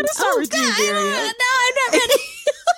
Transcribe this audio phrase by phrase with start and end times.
[0.00, 1.12] going to start Oh, with God, you, Darian.
[1.12, 2.22] No, I'm not ready.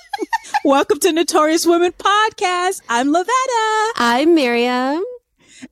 [0.64, 2.82] Welcome to Notorious Women Podcast.
[2.88, 3.90] I'm Lavetta.
[3.94, 5.04] I'm Miriam.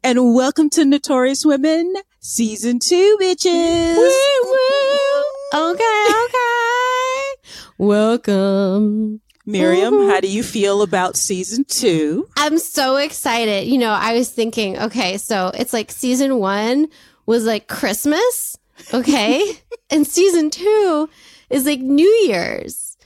[0.05, 3.97] And welcome to Notorious Women Season 2, bitches.
[3.97, 5.73] Woo, woo.
[5.73, 7.51] Okay, okay.
[7.79, 9.21] Welcome.
[9.45, 10.09] Miriam, Woo.
[10.09, 12.29] how do you feel about Season 2?
[12.37, 13.67] I'm so excited.
[13.67, 16.87] You know, I was thinking, okay, so it's like season one
[17.27, 18.57] was like Christmas,
[18.95, 19.43] okay?
[19.91, 21.09] and season two
[21.51, 22.97] is like New Year's,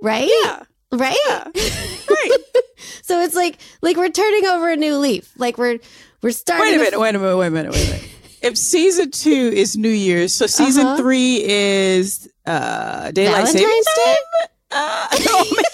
[0.00, 0.28] right?
[0.44, 0.62] Yeah.
[0.92, 1.16] Right?
[1.28, 1.44] Yeah.
[2.10, 2.30] Right.
[3.04, 5.32] So it's like like we're turning over a new leaf.
[5.36, 5.78] Like we're
[6.22, 8.08] we're starting wait a minute, wait a minute, wait a minute, wait a minute.
[8.42, 10.96] If season 2 is New Year's, so season Uh-huh.
[10.96, 14.16] 3 is uh Daylight Valentine's Savings Day?
[14.32, 14.48] Time?
[14.72, 15.64] Uh, no, man.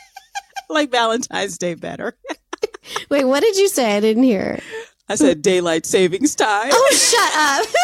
[0.70, 2.16] like Valentine's Day better.
[3.10, 3.96] Wait, what did you say?
[3.96, 4.60] I didn't hear.
[5.08, 7.74] I said Daylight Savings Time Oh, shut up.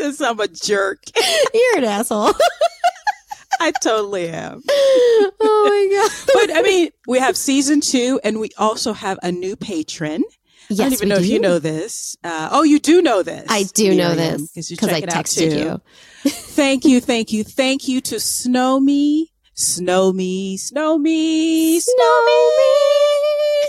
[0.00, 0.98] Because I'm a jerk.
[1.54, 2.32] You're an asshole.
[3.60, 4.62] I totally am.
[4.66, 6.10] oh my god.
[6.48, 10.24] But I mean, we have season two, and we also have a new patron.
[10.70, 12.16] Yes, I don't even know if you know this.
[12.24, 13.44] Uh, oh, you do know this.
[13.48, 15.82] I do know Miriam, this 'cause you because I texted you.
[16.30, 22.24] Thank you, thank you, thank you to Snow Me, Snow Me, Snow Me, Snow
[22.58, 23.68] Me.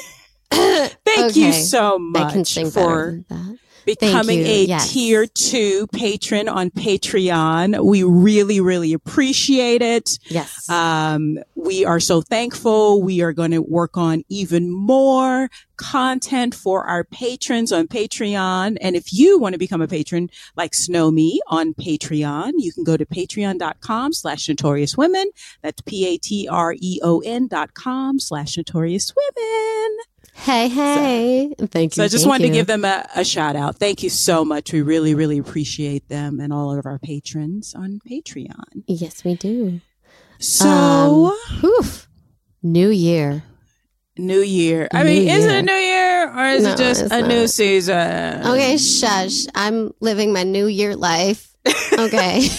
[1.05, 1.63] Thank you Okay.
[1.63, 3.57] so I can much for that.
[3.85, 4.91] Becoming a Yes.
[4.91, 7.83] tier two patron on Patreon.
[7.85, 10.19] We really, really appreciate it.
[10.29, 10.69] Yes.
[10.69, 13.01] Um, we are so thankful.
[13.01, 18.77] We are going to work on even more content for our patrons on Patreon.
[18.81, 22.83] And if you want to become a patron like Snow Me on Patreon, you can
[22.83, 25.31] go to patreon.com slash notorious women.
[25.63, 29.97] That's P-A-T-R-E-O-N dot com slash notorious women.
[30.33, 31.53] Hey, hey.
[31.59, 32.01] Thank you.
[32.01, 33.77] So I just wanted to give them a, a shout out.
[33.77, 34.73] Thank you so much.
[34.73, 38.83] We really, really appreciate them and all of our patrons on Patreon.
[38.87, 39.81] Yes, we do.
[40.39, 40.67] So
[41.51, 42.07] Um, Oof.
[42.63, 43.43] New year.
[44.17, 44.87] New Year.
[44.93, 47.27] I New mean, is it a new year or is No, it just a not.
[47.27, 48.45] new season?
[48.45, 49.45] Okay, shush.
[49.55, 51.47] I'm living my new year life.
[51.93, 52.47] Okay.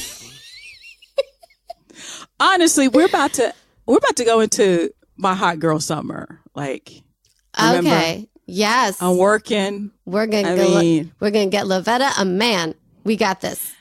[2.41, 3.55] Honestly, we're about to
[3.87, 6.41] we're about to go into my hot girl summer.
[6.55, 7.02] Like
[7.59, 7.91] Remember?
[7.91, 8.29] okay.
[8.47, 9.01] Yes.
[9.01, 9.91] I'm working.
[10.05, 10.81] we're gonna I go.
[10.81, 12.75] mean, we're gonna get Lavetta a man.
[13.05, 13.73] We got this.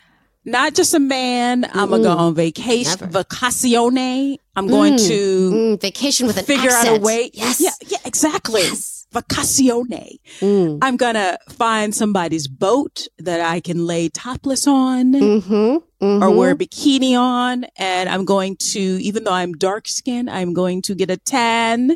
[0.45, 1.65] not just a man.
[1.73, 3.23] I'm gonna go on vacation, Never.
[3.23, 4.37] vacacione.
[4.55, 5.07] I'm going Mm.
[5.07, 6.97] to Mm, vacation with an figure out accent.
[6.97, 7.29] a way.
[7.33, 7.59] Yes.
[7.61, 8.61] Yeah, yeah, exactly.
[8.61, 9.05] Yes.
[9.13, 10.19] Vacacione.
[10.39, 10.79] Mm.
[10.81, 15.13] I'm gonna find somebody's boat that I can lay topless on.
[15.13, 15.77] Mm-hmm.
[16.03, 16.35] or Mhm.
[16.35, 20.81] wear a bikini on and I'm going to even though I'm dark skinned, I'm going
[20.83, 21.95] to get a tan.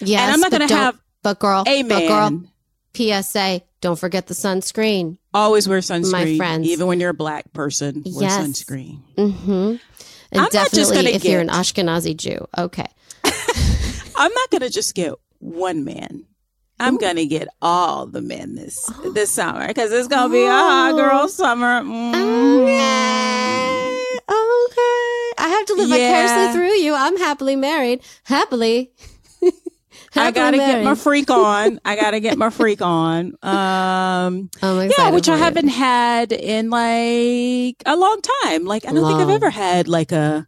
[0.00, 2.42] Yes, and I'm not but gonna don't- have But girl, a but girl.
[2.94, 5.18] PSA: Don't forget the sunscreen.
[5.34, 6.12] Always wear sunscreen.
[6.12, 6.68] my friends.
[6.68, 8.38] Even when you're a black person, wear Yes.
[8.40, 9.00] sunscreen.
[9.16, 9.50] Mm-hmm.
[9.50, 9.80] And
[10.32, 12.86] I'm not just definitely, if you're an Ashkenazi Jew, okay.
[14.16, 16.26] I'm not gonna just get one man.
[16.78, 18.84] I'm gonna get all the men this
[19.14, 20.96] this summer because it's gonna be a hot Oh.
[20.96, 21.82] girl summer.
[21.82, 22.14] Mm.
[22.64, 24.18] Okay.
[24.28, 25.32] Okay.
[25.38, 26.52] I have to live vicariously Yeah.
[26.52, 26.94] through you.
[26.94, 28.00] I'm happily married.
[28.24, 28.92] Happily.
[30.16, 31.80] I gotta get my freak on.
[31.84, 33.34] I gotta get my freak on.
[33.42, 38.64] Um, I'm Yeah, which I haven't had in like a long time.
[38.64, 40.46] Like I don't think I've ever had like a,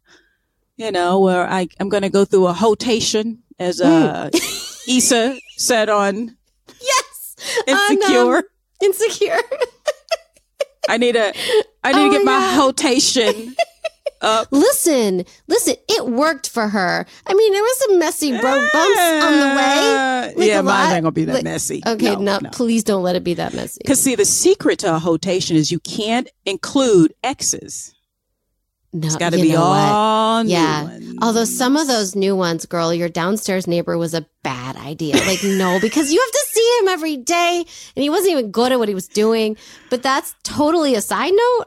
[0.77, 4.31] you know, where I I'm going to go through a hotation as uh,
[4.89, 6.37] Issa said on
[6.81, 7.37] Yes.
[7.67, 8.19] Insecure.
[8.21, 8.43] On, um,
[8.83, 9.41] insecure.
[10.89, 11.33] I need a
[11.83, 13.57] I need Oh to get my my hotation
[14.23, 14.49] up.
[14.51, 15.75] listen, listen.
[15.89, 17.07] It worked for her.
[17.27, 20.33] I mean, there was some messy road bumps on the way.
[20.37, 21.83] Like yeah, mine ain't gonna be that Like- messy.
[21.87, 23.79] Okay, no, no, please don't let it be that messy.
[23.83, 27.93] Because see, the secret to a hotation is you can't include exes.
[28.93, 29.59] No, It's got to be what?
[29.59, 30.85] all new Yeah.
[30.85, 31.15] ones.
[31.21, 35.17] Although some of those new ones, girl, your downstairs neighbor was a bad idea.
[35.17, 37.65] Like, no, because you have to see him every day
[37.95, 39.59] and he wasn't even good at what he was doing.
[39.91, 41.65] But that's totally a side note.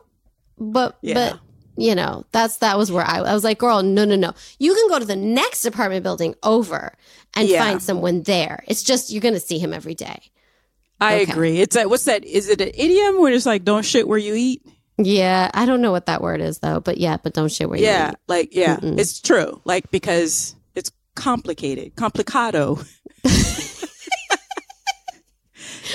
[0.58, 1.14] But, Yeah.
[1.14, 1.40] but,
[1.80, 4.34] you know, that's, that was where I, I was like, girl, no, no, no.
[4.60, 6.94] You can go to the next apartment building over
[7.36, 7.64] and Yeah.
[7.64, 8.64] find someone there.
[8.68, 10.20] It's just, you're going to see him every day.
[11.02, 11.32] I Okay.
[11.32, 11.60] agree.
[11.62, 12.26] It's a, what's that?
[12.26, 14.62] Is it an idiom where it's like don't shit where you eat?
[14.98, 15.50] Yeah.
[15.54, 17.86] I don't know what that word is though, but yeah, but don't shit where yeah,
[17.86, 18.12] you eat.
[18.12, 19.00] Yeah, like yeah, Mm-mm.
[19.00, 19.62] it's true.
[19.64, 22.80] Like because it's complicated, complicado.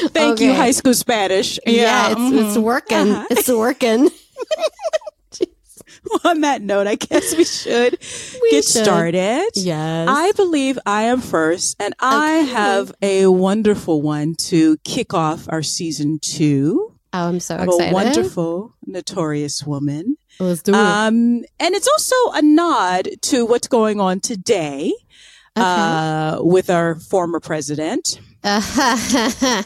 [0.09, 1.59] Thank you, high school Spanish.
[1.67, 2.63] Yeah, it's, it's mhm.
[2.63, 3.11] working.
[3.13, 3.27] Uh-huh.
[3.31, 4.11] It's working.
[6.25, 7.99] On that note, I guess we should
[8.43, 8.85] We get should.
[8.85, 9.47] started.
[9.55, 10.09] Yes.
[10.11, 12.51] I believe I am first, and I Okay.
[12.53, 16.93] have a wonderful one to kick off our season two.
[17.13, 17.91] oh, I'm so excited.
[17.91, 20.17] a wonderful, notorious woman.
[20.41, 20.77] Let's do it.
[20.77, 24.93] Um, and it's also a nod to what's going on today
[25.57, 25.65] Okay.
[25.65, 28.21] uh, with our former president.
[28.43, 28.61] Uh,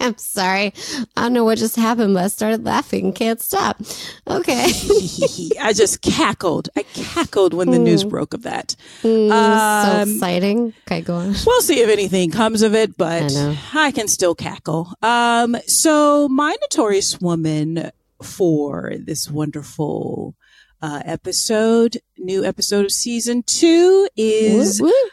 [0.00, 0.72] I'm sorry.
[1.16, 3.12] I don't know what just happened, but I started laughing.
[3.12, 3.80] Can't stop.
[4.26, 4.64] Okay.
[5.60, 6.68] I just cackled.
[6.76, 8.76] I cackled when the news broke of that.
[9.02, 10.72] Mm, so Um, exciting.
[10.86, 11.34] Okay, go on.
[11.46, 13.58] We'll see if anything comes of it, but I.
[13.74, 14.92] I, can still cackle.
[15.02, 17.90] Um, so my notorious woman
[18.22, 20.34] for this wonderful
[20.80, 25.10] uh, episode, new episode of season two is Woo, woo.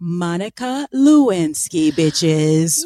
[0.00, 2.84] Monica Lewinsky, bitches.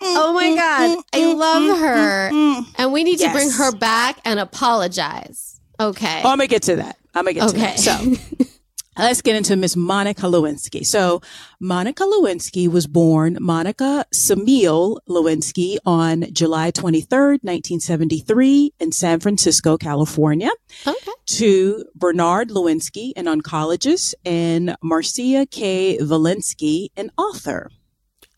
[0.00, 0.98] Oh my mm, mm, God.
[0.98, 2.30] Mm, I love her.
[2.30, 2.66] Mm.
[2.78, 5.60] And we need to bring her back and apologize.
[5.78, 6.22] Okay.
[6.24, 6.96] Oh, I'm gonna get to that.
[7.14, 7.76] I'm gonna get Okay.
[7.76, 8.16] to that.
[8.38, 8.44] So
[8.98, 10.84] let's get into Miss Monica Lewinsky.
[10.84, 11.20] So
[11.60, 20.50] Monica Lewinsky was born Monica Samille Lewinsky on July 23rd, 1973 in San Francisco, California
[20.86, 21.12] okay.
[21.26, 25.98] to Bernard Lewinsky, an oncologist, and Marcia K.
[26.00, 27.70] Vilensky, an author.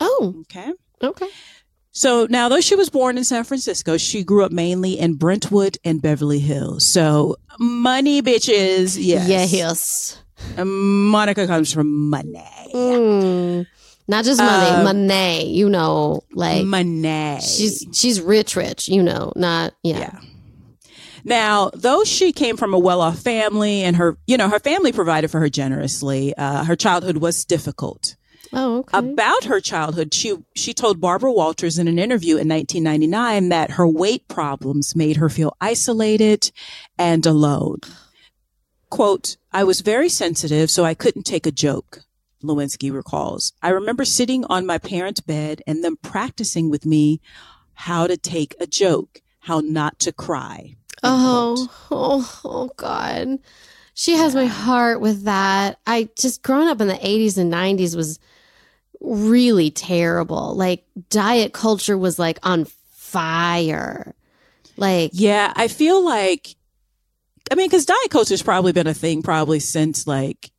[0.01, 0.73] Oh, Okay.
[1.03, 1.29] okay.
[1.93, 5.77] So now, though she was born in San Francisco, she grew up mainly in Brentwood
[5.85, 6.87] and Beverly Hills.
[6.87, 8.97] So money, bitches.
[8.99, 9.53] Yes.
[9.53, 10.23] Yes.
[10.57, 12.45] Um, Monica comes from money.
[12.75, 13.67] Mm.
[14.09, 17.39] Not just money, Um, money, you know, like money.
[17.41, 19.99] she's she's rich rich, you know, not yeah.
[19.99, 20.21] yeah.
[21.25, 25.31] Now, though she came from a well-off family and her, you know, her family provided
[25.31, 28.17] for her generously, uh, her childhood was difficult.
[28.53, 28.99] Oh, okay.
[28.99, 33.87] About her childhood, she she told Barbara Walters in an interview in 1999 that her
[33.87, 36.51] weight problems made her feel isolated
[36.99, 37.79] and alone.
[38.91, 42.01] Quote, I was very sensitive, so I couldn't take a joke,
[42.43, 43.53] Lewinsky recalls.
[43.63, 47.21] I remember sitting on my parents' bed and them practicing with me
[47.75, 50.77] how to take a joke, how not to cry.
[51.03, 53.39] Oh, oh, oh, God.
[53.95, 55.79] She has my heart with that.
[55.87, 58.19] I just growing up in the 80s and 90s was
[59.01, 60.55] really terrible.
[60.55, 64.15] Like diet culture was like on fire.
[64.77, 66.57] Like, Yeah, I feel like,
[67.51, 70.51] I mean, because diet culture has probably been a thing probably since like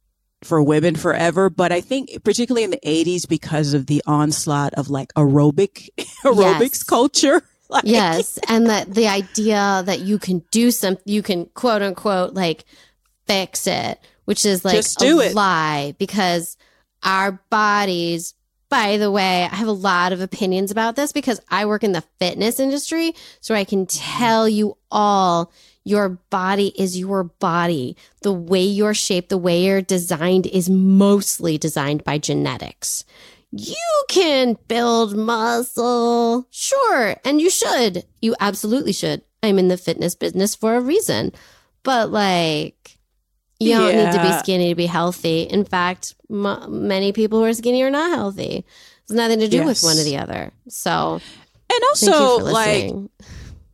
[0.43, 4.89] for women forever, but I think particularly in the 80s because of the onslaught of
[4.89, 5.89] like aerobic
[6.23, 6.83] aerobics Yes.
[6.83, 7.41] culture.
[7.69, 8.37] Like, yes.
[8.49, 12.65] And that the idea that you can do something, you can quote unquote like
[13.27, 15.33] fix it, which is like Just do a it.
[15.33, 16.57] lie because
[17.01, 18.33] our bodies,
[18.67, 21.93] by the way, I have a lot of opinions about this because I work in
[21.93, 23.13] the fitness industry.
[23.39, 27.97] So I can tell you all your body is your body.
[28.21, 33.03] The way you're shaped, the way you're designed is mostly designed by genetics.
[33.51, 36.47] You can build muscle.
[36.51, 37.15] Sure.
[37.25, 38.05] And you should.
[38.21, 39.23] You absolutely should.
[39.43, 41.33] I'm in the fitness business for a reason.
[41.83, 42.97] But like,
[43.59, 45.43] you don't need to be skinny to be healthy.
[45.43, 48.65] In fact, m- many people who are skinny are not healthy.
[49.03, 50.51] It's nothing to do with one or the other.
[50.67, 51.19] So
[51.71, 52.93] and also like.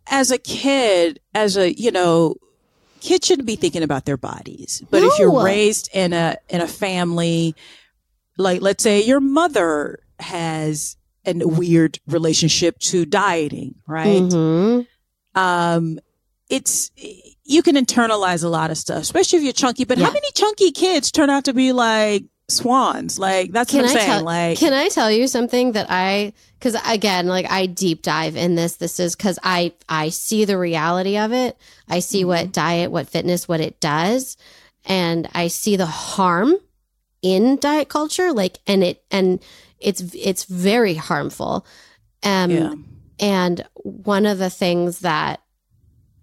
[0.10, 2.36] As a kid, as a, you know,
[3.02, 4.84] kids shouldn't be thinking about their bodies.
[4.90, 7.56] But if you're raised in a in a family,
[8.38, 14.24] like let's say your mother has a weird relationship to dieting, right?
[14.24, 14.88] Mhm.
[15.36, 16.00] um
[16.50, 16.90] it's
[17.44, 20.06] you can internalize a lot of stuff especially if you're chunky but Yeah.
[20.06, 23.98] how many chunky kids turn out to be like swans like that's Can what i'm
[23.98, 27.68] I saying tell- like Can I tell you something that I because again, like I
[27.68, 28.78] deep dive in this.
[28.78, 31.56] This is because I I see the reality of it.
[31.88, 32.28] I see Mm-hmm.
[32.30, 34.38] what diet, what fitness, what it does,
[34.86, 36.56] and I see the harm
[37.22, 38.34] in diet culture.
[38.34, 39.40] Like, and it and
[39.80, 41.64] it's it's very harmful.
[42.24, 42.74] Um, yeah
[43.20, 45.42] and one of the things that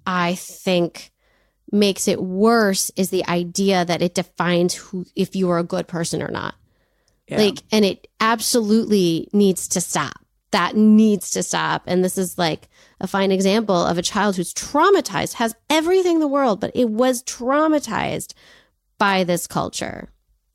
[0.07, 1.13] I think
[1.75, 5.87] makes it worse is the idea that it defines who if you are a good
[5.89, 6.55] person or not.
[7.29, 7.39] yeah.
[7.39, 10.15] Like, and it absolutely needs to stop.
[10.53, 11.83] That needs to stop.
[11.87, 12.69] And this is like
[13.01, 16.89] a fine example of a child who's traumatized, has everything in the world, but it
[16.89, 18.35] was traumatized
[18.99, 20.09] by this culture.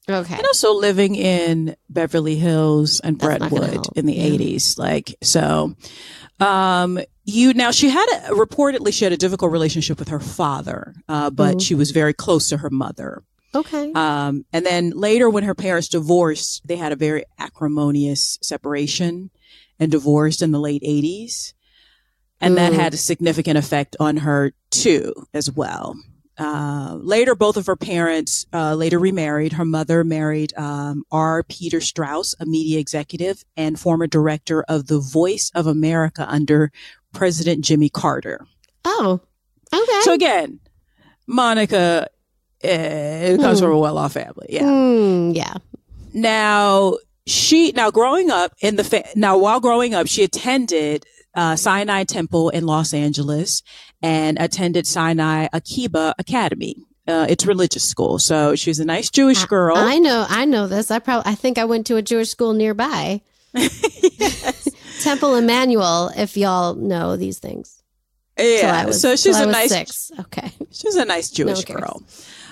[0.10, 0.34] Okay.
[0.36, 4.38] and also living in beverly hills and brentwood in the Yeah.
[4.40, 5.76] 80s like so
[6.40, 7.00] um
[7.30, 11.30] you now she had a, reportedly she had a difficult relationship with her father uh,
[11.30, 11.62] but Mhm.
[11.66, 13.24] she was very close to her mother
[13.56, 13.92] Okay.
[13.94, 19.32] Um, and then later, when her parents divorced, they had a very acrimonious separation
[19.80, 21.54] and divorced in the late 80s.
[22.40, 22.76] And that Mm.
[22.76, 25.96] had a significant effect on her too, as well.
[26.38, 29.54] Uh, later, both of her parents uh, later remarried.
[29.54, 31.42] Her mother married um, R.
[31.44, 36.72] Peter Strauss, a media executive and former director of The Voice of America under
[37.14, 38.46] President Jimmy Carter.
[38.86, 39.20] Oh,
[39.74, 40.00] okay.
[40.02, 40.60] So again,
[41.28, 42.08] Monica
[42.64, 43.66] eh, comes Hmm.
[43.66, 44.48] from a well-off family.
[44.50, 44.64] Yeah.
[44.64, 45.54] Mm, yeah.
[46.14, 51.56] Now she now growing up in the fa- now while growing up she attended uh,
[51.56, 53.62] Sinai Temple in Los Angeles
[54.02, 56.76] and attended Sinai Akiba Academy.
[57.08, 59.76] Uh, it's religious school, so she's a nice Jewish girl.
[59.78, 60.26] I know.
[60.30, 60.92] I know this.
[60.92, 61.32] I probably.
[61.32, 63.22] I think I went to a Jewish school nearby.
[65.00, 66.12] Temple Emanuel.
[66.16, 67.82] If y'all know these things.
[68.38, 70.12] Yeah, was- so she's a nice six.
[70.20, 70.52] Okay.
[70.72, 71.80] she's a nice Jewish cares.
[71.82, 72.04] girl.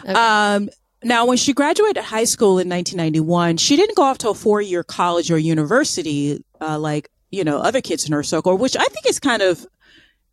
[0.04, 0.14] Okay.
[0.14, 0.70] Um,
[1.04, 4.84] now, when she graduated high school in 1991, she didn't go off to a four-year
[4.84, 9.06] college or university uh, like you know other kids in her circle, which I think
[9.08, 9.66] is kind of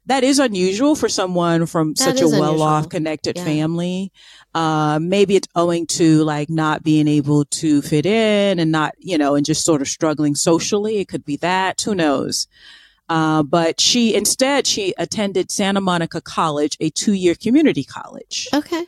[0.07, 2.91] that is unusual for someone from That such a well-off, unusual.
[2.91, 3.45] connected Yeah.
[3.45, 4.13] family.
[4.55, 9.19] Uh, maybe it's owing to like not being able to fit in and not, you
[9.19, 10.99] know, and just sort of struggling socially.
[10.99, 11.81] It could be that.
[11.81, 12.47] Who knows?
[13.09, 18.87] Uh, but she instead she attended Santa Monica College, a two-year community college Okay.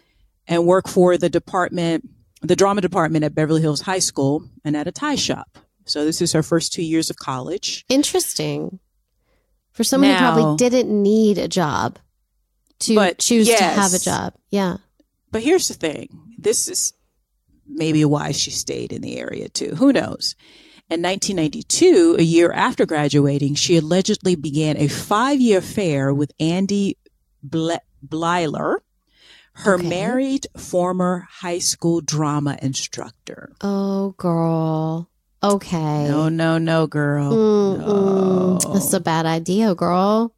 [0.49, 2.09] and work for the department,
[2.41, 5.59] the drama department at Beverly Hills High School and at a tie shop.
[5.85, 7.85] So this is her first two years of college.
[7.89, 8.79] Interesting.
[9.73, 11.99] For someone who probably didn't need a job
[12.81, 14.33] to choose to have a job.
[14.51, 14.79] Yeah.
[15.37, 16.09] But here's the thing.
[16.39, 16.95] This is
[17.69, 19.75] maybe why she stayed in the area too.
[19.75, 20.35] Who knows?
[20.89, 26.97] In 1992, a year after graduating, she allegedly began a five-year affair with Andy
[27.43, 28.77] Ble- Bleiler,
[29.55, 29.87] her Okay.
[29.89, 33.53] married former high school drama instructor.
[33.61, 35.11] Oh, girl.
[35.43, 36.09] Okay.
[36.09, 37.31] No, no, no, girl.
[37.31, 38.59] No.
[38.73, 40.33] That's a bad idea, girl.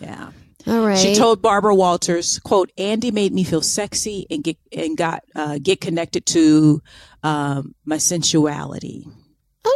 [0.00, 0.30] Yeah.
[0.68, 0.98] All right.
[0.98, 5.58] She told Barbara Walters, "quote Andy made me feel sexy and get and got uh,
[5.62, 6.82] get connected to
[7.22, 9.06] um, my sensuality."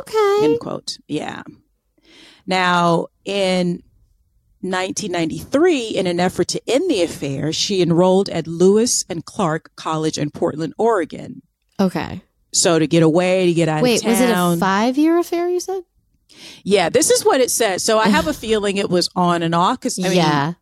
[0.00, 0.38] okay.
[0.42, 0.98] End quote.
[1.08, 1.42] Yeah.
[2.46, 3.82] Now, in
[4.60, 10.18] 1993, in an effort to end the affair, she enrolled at Lewis and Clark College
[10.18, 11.42] in Portland, Oregon.
[11.78, 12.22] Okay.
[12.52, 14.10] So to get away, to get out Wait, of town.
[14.10, 15.84] was it a five year affair you said?
[16.64, 17.84] yeah, this is what it says.
[17.84, 20.54] So I have a feeling it was on and off because I mean, yeah.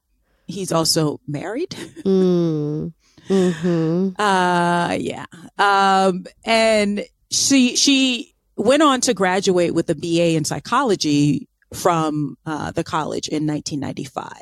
[0.51, 1.71] He's also married.
[2.05, 2.93] Mm.
[3.29, 5.27] hmm Uh, yeah.
[5.59, 12.73] Um, and she, she went on to graduate with a BA in psychology from, uh,
[12.73, 14.33] the college in 1995.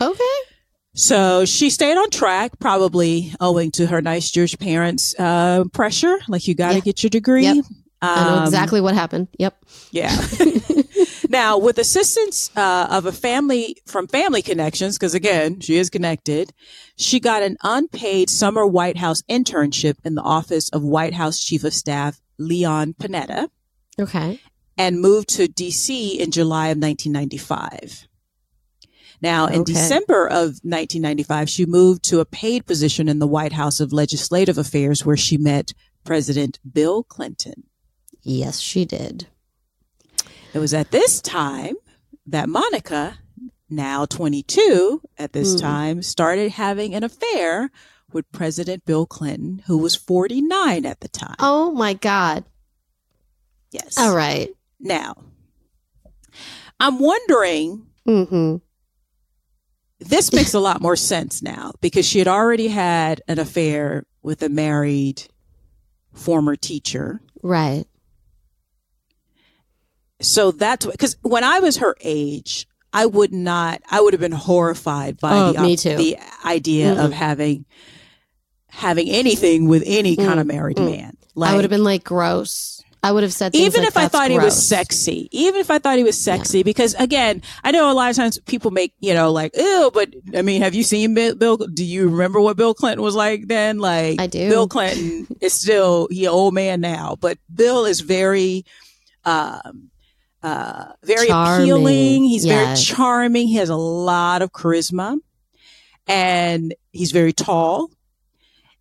[0.00, 0.24] Okay.
[0.94, 6.18] So she stayed on track, probably owing to her nice Jewish parents, uh, pressure.
[6.28, 6.80] Like you got to Yeah.
[6.82, 7.44] get your degree.
[7.44, 7.64] Yep.
[8.00, 9.26] I know Um, exactly what happened.
[9.38, 9.64] Yep.
[9.90, 10.14] Yeah.
[11.30, 16.52] now, with assistance uh, of a family from family connections, because again, she is connected,
[16.96, 21.64] she got an unpaid summer White House internship in the office of White House Chief
[21.64, 23.48] of Staff Leon Panetta
[23.98, 24.40] Okay.
[24.76, 28.08] and moved to DC in July of 1995.
[29.22, 29.72] Now, in Okay.
[29.72, 34.58] December of 1995, she moved to a paid position in the White House of Legislative
[34.58, 35.72] Affairs where she met
[36.04, 37.64] President Bill Clinton.
[38.22, 39.28] Yes, she did.
[40.54, 41.74] It was at this time
[42.26, 43.18] that Monica,
[43.68, 45.60] now 22 at this Mm.
[45.60, 47.70] time, started having an affair
[48.12, 51.34] with President Bill Clinton, who was 49 at the time.
[51.40, 52.44] Oh my God.
[53.72, 53.98] yes.
[53.98, 54.50] All right.
[54.78, 55.14] Now,
[56.78, 58.56] I'm wondering, Mm-hmm.
[59.98, 64.42] this makes a lot more sense now because she had already had an affair with
[64.42, 65.22] a married
[66.12, 67.20] former teacher.
[67.42, 67.86] Right.
[70.24, 74.32] So that's because when I was her age, I would not, I would have been
[74.32, 77.14] horrified by Oh, the, the idea of Mm-mm.
[77.14, 77.64] having,
[78.68, 80.90] having anything with any kind of married Mm.
[80.90, 81.16] man.
[81.34, 82.80] Like, I would have been like gross.
[83.02, 85.60] I would have said things even like, if I "That's thought he was sexy, even
[85.60, 88.70] if I thought he was sexy, because again, I know a lot of times people
[88.70, 91.56] make, you know, like, ew, but I mean, have you seen Bill, Bill?
[91.58, 93.78] Do you remember what Bill Clinton was like then?
[93.78, 94.48] Like, I do.
[94.48, 98.64] Bill Clinton is still, he an old man now, but Bill is very,
[99.26, 99.90] um,
[100.44, 101.62] uh, very Charming.
[101.70, 102.24] appealing.
[102.24, 103.48] He's very charming.
[103.48, 105.18] He has a lot of charisma
[106.06, 107.90] and he's very tall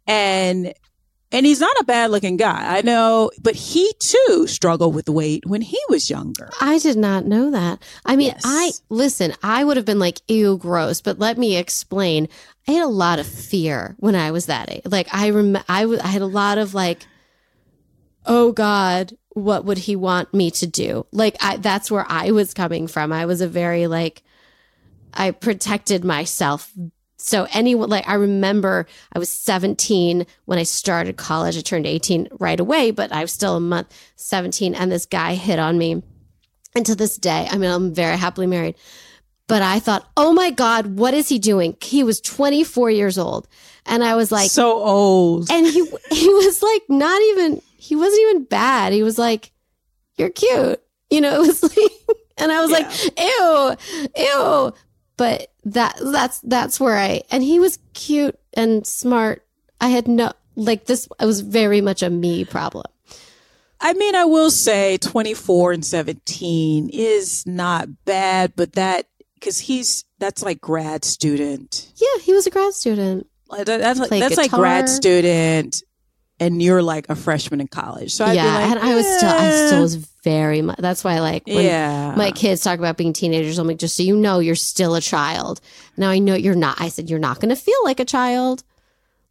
[0.06, 0.74] and
[1.32, 2.78] and he's not a bad looking guy.
[2.78, 6.52] I know, but he too struggled with weight when he was younger.
[6.62, 7.82] I did not know that.
[8.06, 8.42] I mean, Yes.
[8.46, 12.28] I listen, I would have been like, ew, gross, but let me explain.
[12.68, 14.84] I had a lot of fear when I was that age.
[14.86, 17.08] Like, I rem- I, w- I had a lot of like,
[18.28, 21.06] oh God, what would he want me to do?
[21.12, 23.12] Like, I, that's where I was coming from.
[23.12, 24.24] I was a very like,
[25.14, 26.72] I protected myself.
[27.18, 31.58] So anyone like I remember I was 17 when I started college.
[31.58, 35.36] I turned 18 right away, but I was still a month 17 and this guy
[35.36, 36.04] hit on me.
[36.76, 38.76] And to this day, I mean, I'm very happily married.
[39.48, 41.78] But I thought, oh my God, what is he doing?
[41.82, 43.48] He was 24 years old.
[43.86, 45.52] And I was like, so old.
[45.52, 48.94] and he, he was like, not even, he wasn't even bad.
[48.94, 49.52] He was like,
[50.16, 50.82] you're cute.
[51.10, 51.92] You know, it was like,
[52.38, 52.78] and I was Yeah.
[52.78, 53.20] like,
[54.18, 54.74] ew, ew.
[55.18, 59.46] But that, that's, that's where I, and he was cute and smart.
[59.82, 62.86] I had no, like this, it was very much a me problem.
[63.82, 69.08] I mean, I will say 24 and 17 is not bad, but that,
[69.42, 71.92] cause he's, that's like grad student.
[71.98, 73.28] Yeah, he was a grad student.
[73.52, 75.84] That- That's like, that's like grad student
[76.46, 78.14] and you're like a freshman in college.
[78.14, 80.78] So I'd yeah, be like, and I was still, I still was very much.
[80.80, 82.14] That's why, like, when yeah.
[82.16, 85.02] my kids talk about being teenagers, I'm like, just so you know, you're still a
[85.02, 85.62] child.
[85.98, 86.80] Now I know you're not.
[86.80, 88.64] I said you're not going to feel like a child.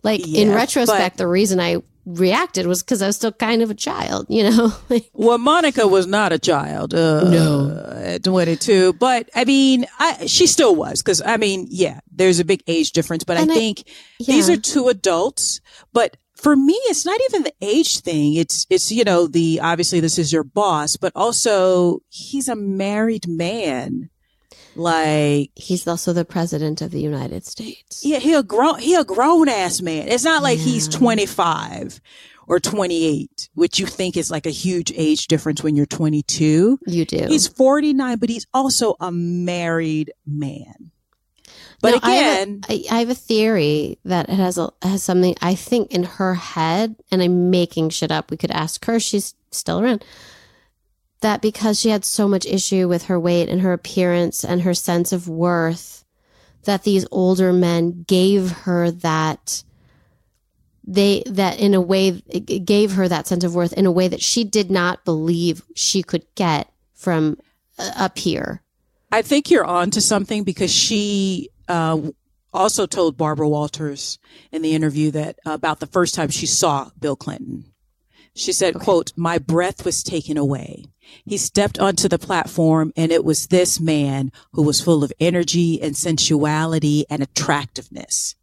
[0.02, 3.71] Like in Yeah, retrospect, the reason I reacted was because I was still kind of
[3.71, 4.26] a child.
[4.28, 6.92] You know, like Well, Monica was not a child.
[6.92, 7.92] Uh, No.
[7.95, 8.95] at 22.
[8.95, 11.00] But I mean, I, she still was.
[11.02, 13.85] Cause I mean, yeah, there's a big age difference, but And I I- think
[14.19, 15.61] these are two adults.
[15.92, 18.34] But for me, it's not even the age thing.
[18.34, 23.28] It's, it's, you know, the, obviously this is your boss, but also he's a married
[23.28, 24.11] man.
[24.75, 28.04] Like, he's also the president of the United States.
[28.04, 30.08] yeah, he a grown, he a grown ass man.
[30.08, 32.00] It's not like he's 25
[32.49, 36.78] or 28, which you think is like a huge age difference when you're 22.
[36.87, 37.26] You do.
[37.28, 40.90] He's 49, but he's also a married man.
[41.82, 44.70] But No, I have a- again, I, I have a theory that it has a
[44.82, 48.30] has something I think in her head, and I'm making shit up.
[48.30, 50.04] We could ask her; she's still around.
[51.20, 54.74] That because she had so much issue with her weight and her appearance and her
[54.74, 56.04] sense of worth,
[56.64, 59.64] that these older men gave her that.
[60.84, 64.20] They that in a way gave her that sense of worth in a way that
[64.20, 67.38] she did not believe she could get from
[67.78, 68.62] uh, up here.
[69.12, 72.00] I think you're on to something because she uh,
[72.52, 74.18] also told Barbara Walters
[74.50, 77.64] in the interview that about the first time she saw Bill Clinton.
[78.34, 80.86] She said, quote, my breath was taken away.
[81.26, 85.80] He stepped onto the platform and it was this man who was full of energy
[85.82, 88.34] and sensuality and attractiveness.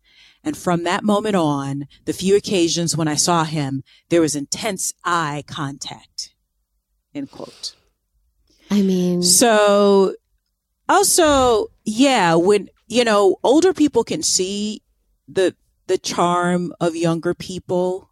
[0.44, 4.94] And from that moment on, the few occasions when I saw him, there was intense
[5.04, 6.34] eye contact.
[7.14, 7.76] End quote.
[8.72, 10.16] I mean, So
[10.88, 14.82] also, yeah, when you know, older people can see
[15.28, 15.56] the
[15.88, 18.10] the charm of younger people.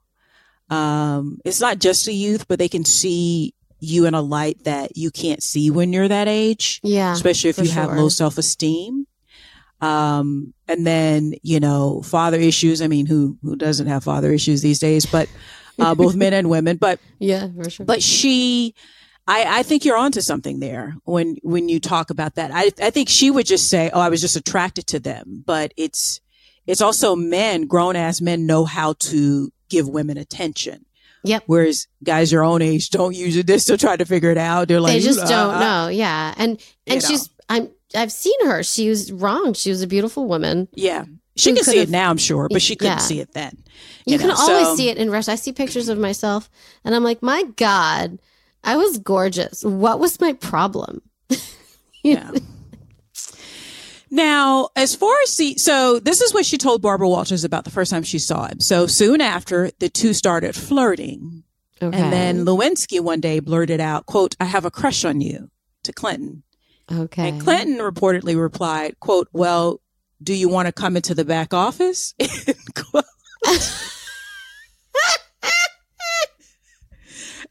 [0.69, 4.97] Um, it's not just the youth, but they can see you in a light that
[4.97, 9.07] you can't see when you're that age, yeah, especially if you have low self esteem.
[9.79, 12.81] Um, and then, you know, father issues.
[12.81, 15.29] I mean, who, who doesn't have father issues these days, but,
[15.79, 17.85] uh, both men and women, but yeah, for sure.
[17.85, 18.73] but she
[19.27, 22.51] I, I think you're onto something there when when you talk about that.
[22.53, 25.73] I I think she would just say, "Oh, I was just attracted to them," but
[25.77, 26.21] it's
[26.65, 30.85] it's also men, grown ass men, know how to give women attention.
[31.23, 31.43] Yep.
[31.47, 34.67] Whereas guys your own age don't usually they're still trying to figure it out.
[34.69, 35.87] They're like, they just "Uh, don't uh," know.
[35.89, 36.33] Yeah.
[36.37, 36.51] And
[36.85, 37.07] you and know.
[37.09, 38.63] she's I'm I've seen her.
[38.63, 39.53] She was wrong.
[39.53, 40.67] She was a beautiful woman.
[40.73, 43.03] Yeah, she can see it now, I'm sure, but she couldn't Yeah.
[43.03, 43.57] see it then.
[44.05, 45.27] You, can know, always so- see it in rush.
[45.27, 46.49] I see pictures of myself
[46.85, 48.19] and I'm like, my God,
[48.67, 49.63] I was gorgeous.
[49.63, 51.01] What was my problem?
[52.03, 52.31] Yeah.
[54.09, 57.71] Now, as far as see, so this is what she told Barbara Walters about the
[57.71, 58.61] first time she saw him.
[58.61, 61.43] So soon after, the two started flirting.
[61.81, 61.97] Okay.
[61.97, 65.49] And then Lewinsky one day blurted out, quote, I have a crush on you
[65.83, 66.43] to Clinton.
[66.89, 67.29] okay.
[67.29, 69.81] And Clinton reportedly replied, quote, well,
[70.23, 72.13] do you want to come into the back office?
[72.75, 73.03] Quote.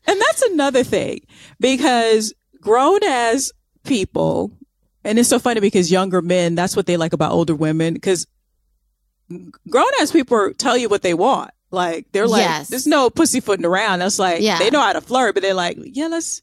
[0.07, 1.21] and that's another thing
[1.61, 3.53] because grown as
[3.85, 4.53] people,
[5.05, 8.27] and it's so funny because younger men, that's what they like about older women because
[9.69, 11.51] grown as people tell you what they want.
[11.71, 12.69] Like they're like, Yes.
[12.69, 13.99] there's no pussyfooting around.
[13.99, 14.59] That's like, Yeah.
[14.59, 16.43] they know how to flirt, but they're like, yeah, let's,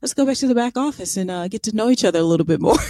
[0.00, 2.22] let's go back to the back office and uh, get to know each other a
[2.24, 2.76] little bit more.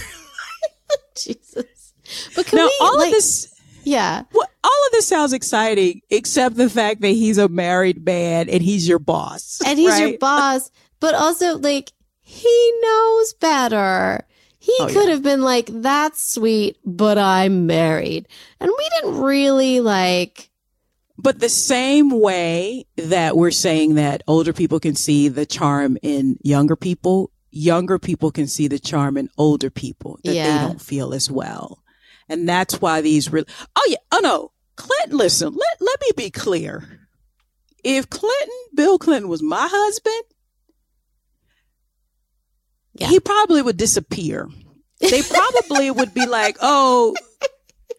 [1.17, 1.93] Jesus.
[2.35, 3.53] But can now, we all like, of this,
[3.85, 4.23] yeah.
[4.33, 8.61] well, all of this sounds exciting, except the fact that he's a married man and
[8.61, 9.61] he's your boss.
[9.65, 14.25] and he's your boss, but also like he knows better.
[14.59, 15.11] He Oh, could yeah.
[15.11, 18.27] have been like, "That's sweet, but I'm married,"
[18.59, 20.49] and we didn't really like.
[21.17, 26.37] But the same way that we're saying that older people can see the charm in
[26.41, 30.57] younger people, younger people can see the charm in older people that Yeah.
[30.61, 31.83] they don't feel as well.
[32.29, 36.29] And that's why these real, oh yeah, oh no, Clinton, listen, let, let me be
[36.31, 36.99] clear.
[37.83, 40.23] If Clinton, Bill Clinton was my husband,
[42.95, 43.07] Yeah.
[43.07, 44.49] he probably would disappear
[45.01, 47.15] they probably would be like, oh,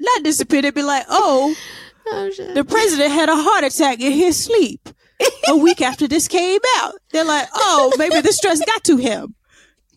[0.01, 0.62] not disappear.
[0.62, 1.55] They'd be like, oh,
[2.09, 4.89] Oh, the president had a heart attack in his sleep
[5.49, 6.95] a week after this came out.
[7.11, 9.35] They're like, oh, maybe the stress got to him.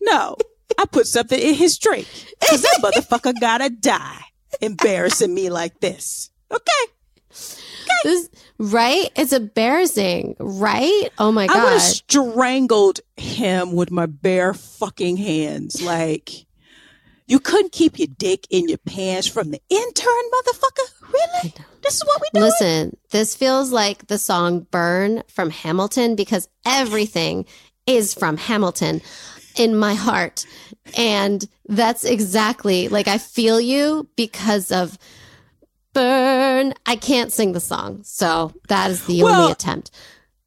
[0.00, 0.36] No,
[0.78, 2.06] I put something in his drink
[2.40, 4.20] because that motherfucker gotta die
[4.60, 6.30] embarrassing me like this.
[6.52, 6.92] Okay.
[8.04, 8.28] This-
[8.58, 9.10] right?
[9.16, 11.08] It's embarrassing, right?
[11.18, 11.56] Oh my God.
[11.56, 15.82] I would have strangled him with my bare fucking hands.
[15.82, 16.46] Like,
[17.26, 21.12] you couldn't keep your dick in your pants from the intern, motherfucker?
[21.12, 21.54] Really?
[21.82, 22.44] This is what we do?
[22.44, 27.46] Listen, this feels like the song Burn from Hamilton because everything
[27.86, 29.00] is from Hamilton
[29.60, 30.46] in my heart.
[30.96, 34.98] And that's exactly like I feel you because of
[35.92, 36.72] Burn.
[36.86, 38.02] I can't sing the song.
[38.04, 39.90] So that is the Well, only attempt.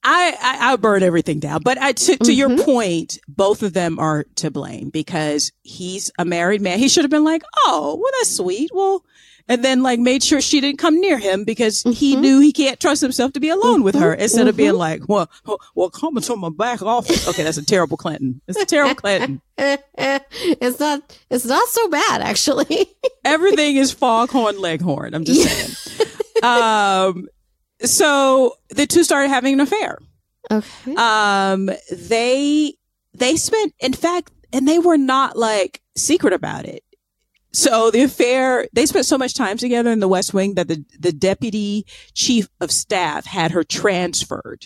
[0.05, 1.61] I, I I burn everything down.
[1.63, 2.63] But I, to, to your Mhm.
[2.63, 6.79] point, both of them are to blame because he's a married man.
[6.79, 8.69] He should have been like, oh, well, that's sweet.
[8.73, 9.03] Well,
[9.49, 12.19] and then like made sure she didn't come near him because he Mhm.
[12.21, 14.19] knew he can't trust himself to be alone with her Mhm.
[14.19, 14.77] instead of being Mhm.
[14.77, 15.29] like, well,
[15.75, 17.27] well, come into my back office.
[17.27, 18.41] Okay, that's a terrible Clinton.
[18.47, 19.41] It's a terrible Clinton.
[19.57, 22.89] it's not it's not so bad actually.
[23.25, 25.13] Everything is foghorn leghorn.
[25.13, 26.07] I'm just saying.
[26.43, 27.27] um,
[27.83, 29.97] so the two started having an affair.
[30.51, 30.95] okay.
[30.95, 32.73] um they
[33.13, 36.83] they spent in fact and they were not like secret about it
[37.53, 40.83] so the affair they spent so much time together in the west wing that the
[40.99, 44.65] the deputy chief of staff had her transferred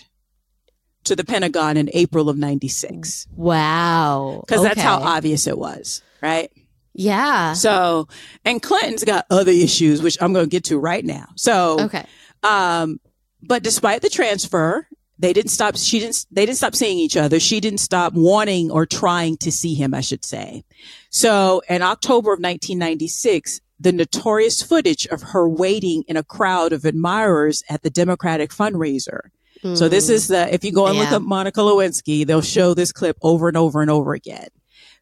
[1.04, 4.43] to the pentagon in april of 96 wow.
[4.47, 6.52] because that's how obvious it was right
[6.93, 7.54] Yeah.
[7.54, 8.08] so
[8.45, 12.06] and clinton's got other issues which i'm going to get to right now so Okay.
[12.43, 13.00] um,
[13.41, 14.88] but despite the transfer,
[15.19, 15.78] they didn't stop.
[15.78, 16.26] She didn't.
[16.32, 17.39] They didn't stop seeing each other.
[17.39, 19.93] She didn't stop wanting or trying to see him.
[19.93, 20.63] I should say.
[21.17, 26.86] So, in October of 1996, the notorious footage of her waiting in a crowd of
[26.86, 29.21] admirers at the Democratic fundraiser.
[29.73, 30.13] So this Mm.
[30.13, 30.53] is the.
[30.53, 33.82] If you go and look up Monica Lewinsky, they'll show this clip over and over
[33.82, 34.49] and over again.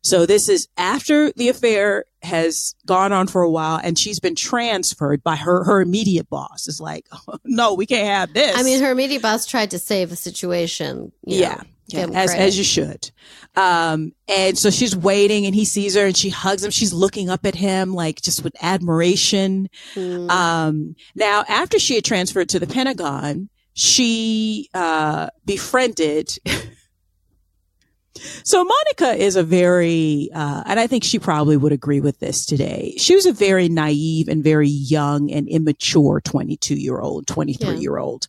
[0.01, 4.35] So this is after the affair has gone on for a while and she's been
[4.35, 6.67] transferred by her, her immediate boss.
[6.69, 7.05] is like,
[7.43, 8.57] no, we can't have this.
[8.57, 11.11] I mean, her immediate boss tried to save the situation.
[11.25, 11.55] yeah.
[11.55, 12.43] know, yeah, as, credit.
[12.43, 13.11] as you should.
[13.55, 16.71] Um, and so she's waiting and he sees her and she hugs him.
[16.71, 19.69] She's looking up at him like just with admiration.
[19.93, 20.29] Mm.
[20.29, 26.37] Um, now after she had transferred to the Pentagon, she, uh, befriended.
[28.43, 32.45] so Monica is a very, uh, and I think she probably would agree with this
[32.45, 32.95] today.
[32.97, 37.97] She was a very naive and very young and immature 22 year old, 23 year
[37.97, 38.27] old.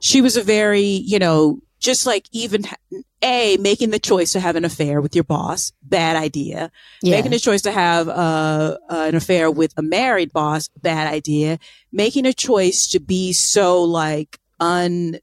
[0.00, 2.64] She was a very, you know, just like even
[3.22, 6.70] a making the choice to have an affair with your boss, bad idea
[7.02, 7.16] yeah.
[7.16, 11.58] making the choice to have uh, an affair with a married boss bad idea
[11.92, 15.18] making a choice to be so like uncouth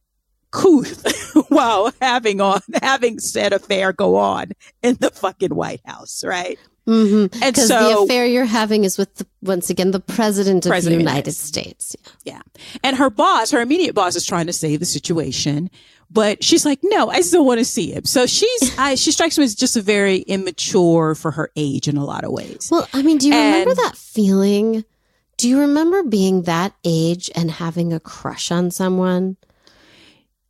[1.50, 7.24] while having on having said affair go on in the fucking white house right Mhm.
[7.42, 10.96] and Because the affair you're having is with, the, once again, the president of President
[11.00, 11.98] the United United States.
[12.82, 15.70] and her boss her immediate boss is trying to save the situation
[16.10, 19.38] but she's like no i still want to see him so she's I, she strikes
[19.38, 22.88] me as just a very immature for her age in a lot of ways Well,
[22.94, 24.84] I mean, do you remember that feeling?
[25.38, 29.38] Do you remember being that age and having a crush on someone?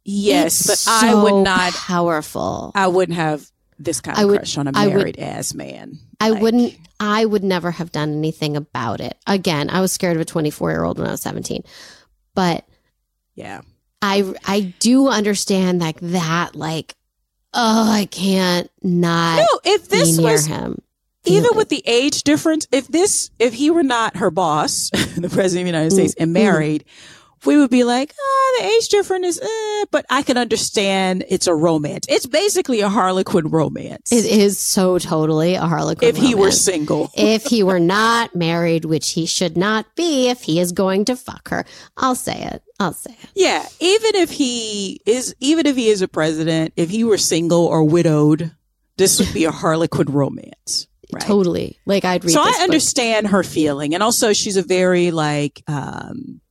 [0.05, 2.71] yes It's but i would so not powerful.
[2.75, 3.45] I wouldn't have
[3.79, 5.99] this kind of would- crush on a I would- married ass man.
[6.19, 6.73] I Like, wouldn't.
[6.99, 9.15] I would never have done anything about it.
[9.27, 11.63] Again, I was scared of a 24 year old when I was 17,
[12.33, 12.65] but
[13.35, 13.61] Yeah.
[14.01, 16.55] I I do understand like that.
[16.55, 16.95] Like,
[17.53, 20.81] oh, I can't not No, if this was him.
[21.25, 25.41] even with the age difference, if this, if he were not her boss, the president
[25.41, 26.85] of the United States, and Mm, married,
[27.45, 31.47] we would be like, ah, the age difference is, eh, but I can understand it's
[31.47, 32.05] a romance.
[32.09, 34.11] It's basically a Harlequin romance.
[34.11, 36.09] it is so totally a Harlequin.
[36.09, 37.11] if he were single.
[37.15, 41.15] if he were not married, which he should not be, if he is going to
[41.15, 41.65] fuck her,
[41.97, 42.63] I'll say it.
[42.79, 43.29] I'll say it.
[43.35, 47.65] Yeah, even if he is, even if he is a president, if he were single
[47.65, 48.51] or widowed,
[48.97, 50.87] this would be a Harlequin romance.
[51.13, 51.23] Right?
[51.23, 51.79] Totally.
[51.85, 52.33] Like I'd read.
[52.33, 52.59] so I book.
[52.59, 56.41] understand her feeling, and also she's a very like, um,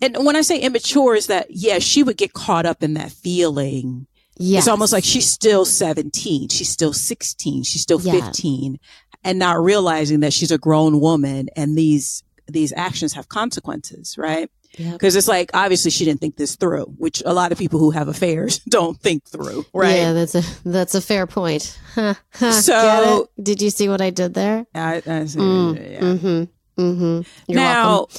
[0.00, 3.12] and when I say immature, is that yeah, she would get caught up in that
[3.12, 4.06] feeling.
[4.38, 4.62] Yes.
[4.64, 8.12] It's almost like she's still seventeen, she's still sixteen, she's still Yeah.
[8.20, 8.78] fifteen,
[9.24, 14.50] and not realizing that she's a grown woman, and these these actions have consequences, right?
[14.78, 14.92] Yep.
[14.92, 17.90] Because it's like, obviously she didn't think this through, which a lot of people who
[17.92, 19.96] have affairs don't think through, right?
[19.96, 21.78] Yeah, that's a that's a fair point.
[22.34, 24.66] So- did you see what I did there?
[24.74, 26.00] I, I see, Mm, yeah.
[26.00, 26.80] Mm-hmm.
[26.82, 27.20] Mm-hmm.
[27.48, 28.16] You're now, welcome.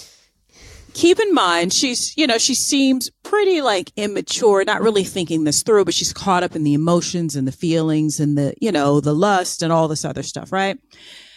[0.98, 5.62] Keep in mind, she's, you know, she seems pretty like immature, not really thinking this
[5.62, 9.00] through, but she's caught up in the emotions and the feelings and the, you know,
[9.00, 10.78] the lust and all this other stuff, right?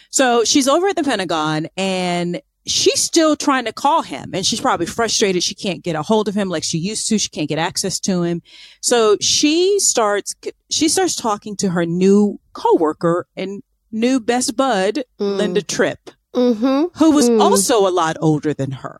[0.09, 4.59] So she's over at the Pentagon and she's still trying to call him and she's
[4.59, 5.43] probably frustrated.
[5.43, 7.19] She can't get a hold of him like she used to.
[7.19, 8.41] She can't get access to him.
[8.81, 10.33] So she starts,
[10.71, 15.37] she starts talking to her new coworker and new best bud, Mm.
[15.37, 16.97] Linda Tripp, Mm-hmm.
[16.97, 17.41] who was Mm.
[17.41, 18.99] also a lot older than her.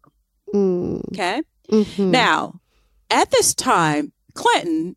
[0.54, 1.02] Mm.
[1.14, 1.42] Okay.
[1.70, 2.12] Mm-hmm.
[2.12, 2.60] Now,
[3.10, 4.96] at this time, Clinton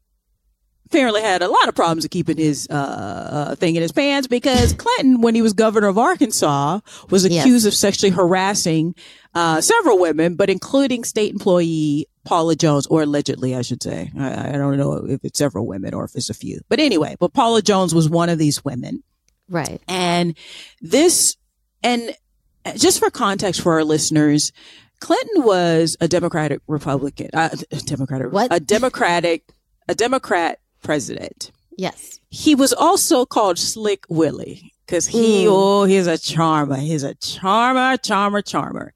[0.86, 4.28] apparently had a lot of problems of keeping his uh, uh, thing in his pants
[4.28, 7.44] because Clinton, when he was governor of Arkansas, was Yes.
[7.44, 8.94] accused of sexually harassing
[9.34, 14.10] uh, several women, but including state employee Paula Jones, or allegedly, I should say.
[14.18, 16.60] I, I don't know if it's several women or if it's a few.
[16.68, 19.02] But anyway, but Paula Jones was one of these women.
[19.48, 19.82] right.
[19.88, 20.34] And
[20.80, 21.36] this,
[21.82, 22.16] and
[22.76, 24.52] just for context for our listeners,
[25.04, 27.50] Clinton was a Democratic Republican, uh,
[27.84, 28.52] Democratic, What?
[28.52, 29.44] a Democratic,
[29.88, 31.50] a Democrat president.
[31.76, 32.20] Yes.
[32.30, 35.48] He was also called Slick Willie because he, Mm.
[35.50, 36.76] oh, he's a charmer.
[36.76, 38.94] He's a charmer, charmer, charmer.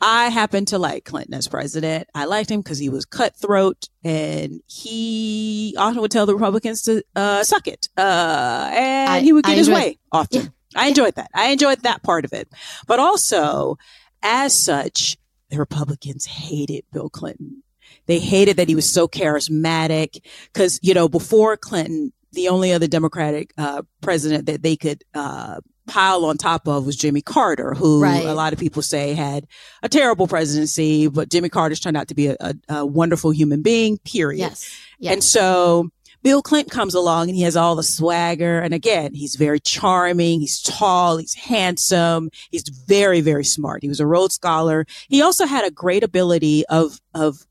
[0.00, 2.08] I happen to like Clinton as president.
[2.14, 7.02] I liked him because he was cutthroat and he often would tell the Republicans to
[7.16, 7.88] uh, suck it.
[7.96, 10.52] Uh, and I- he would get I his enjoyed- way often.
[10.76, 11.30] I enjoyed that.
[11.34, 12.48] I enjoyed that part of it.
[12.86, 13.78] But also,
[14.22, 15.16] as such,
[15.50, 17.62] the Republicans hated Bill Clinton.
[18.06, 22.86] They hated that he was so charismatic because, you know, before Clinton, the only other
[22.86, 28.02] Democratic uh, president that they could uh, pile on top of was Jimmy Carter, who
[28.02, 28.26] Right.
[28.26, 29.46] a lot of people say had
[29.82, 33.62] a terrible presidency, but Jimmy Carter's turned out to be a, a, a wonderful human
[33.62, 34.40] being, period.
[34.40, 34.78] Yes.
[34.98, 35.12] Yes.
[35.14, 35.90] And so
[36.28, 38.58] Bill Clinton comes along and he has all the swagger.
[38.58, 40.40] And again, he's very charming.
[40.40, 41.16] He's tall.
[41.16, 42.28] He's handsome.
[42.50, 43.82] He's very, very smart.
[43.82, 44.84] He was a Rhodes Scholar.
[45.08, 47.46] He also had a great ability of, of,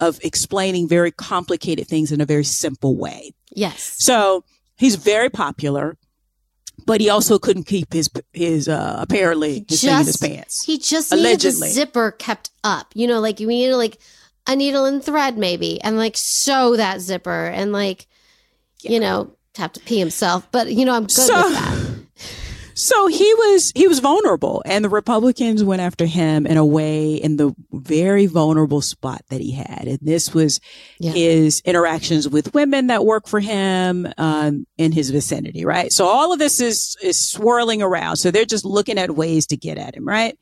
[0.00, 3.34] of explaining very complicated things in a very simple way.
[3.50, 3.82] yes.
[3.98, 4.44] So
[4.78, 5.98] he's very popular,
[6.86, 10.64] but he also couldn't keep his, his, uh, apparently his in his pants.
[10.64, 11.68] He just needed Allegedly.
[11.68, 12.92] the zipper kept up.
[12.94, 13.98] You know, like you need to like
[14.46, 18.06] a needle and thread maybe and like sew that zipper and like,
[18.82, 20.46] you know, have to pee himself.
[20.52, 21.92] But you know, I'm good So- with that.
[22.78, 27.14] So he was he was vulnerable, and the Republicans went after him in a way
[27.14, 30.60] in the very vulnerable spot that he had, and this was
[31.00, 31.12] Yeah.
[31.12, 35.90] his interactions with women that work for him um, in his vicinity, right?
[35.90, 38.16] So all of this is is swirling around.
[38.16, 40.38] So they're just looking at ways to get at him, right?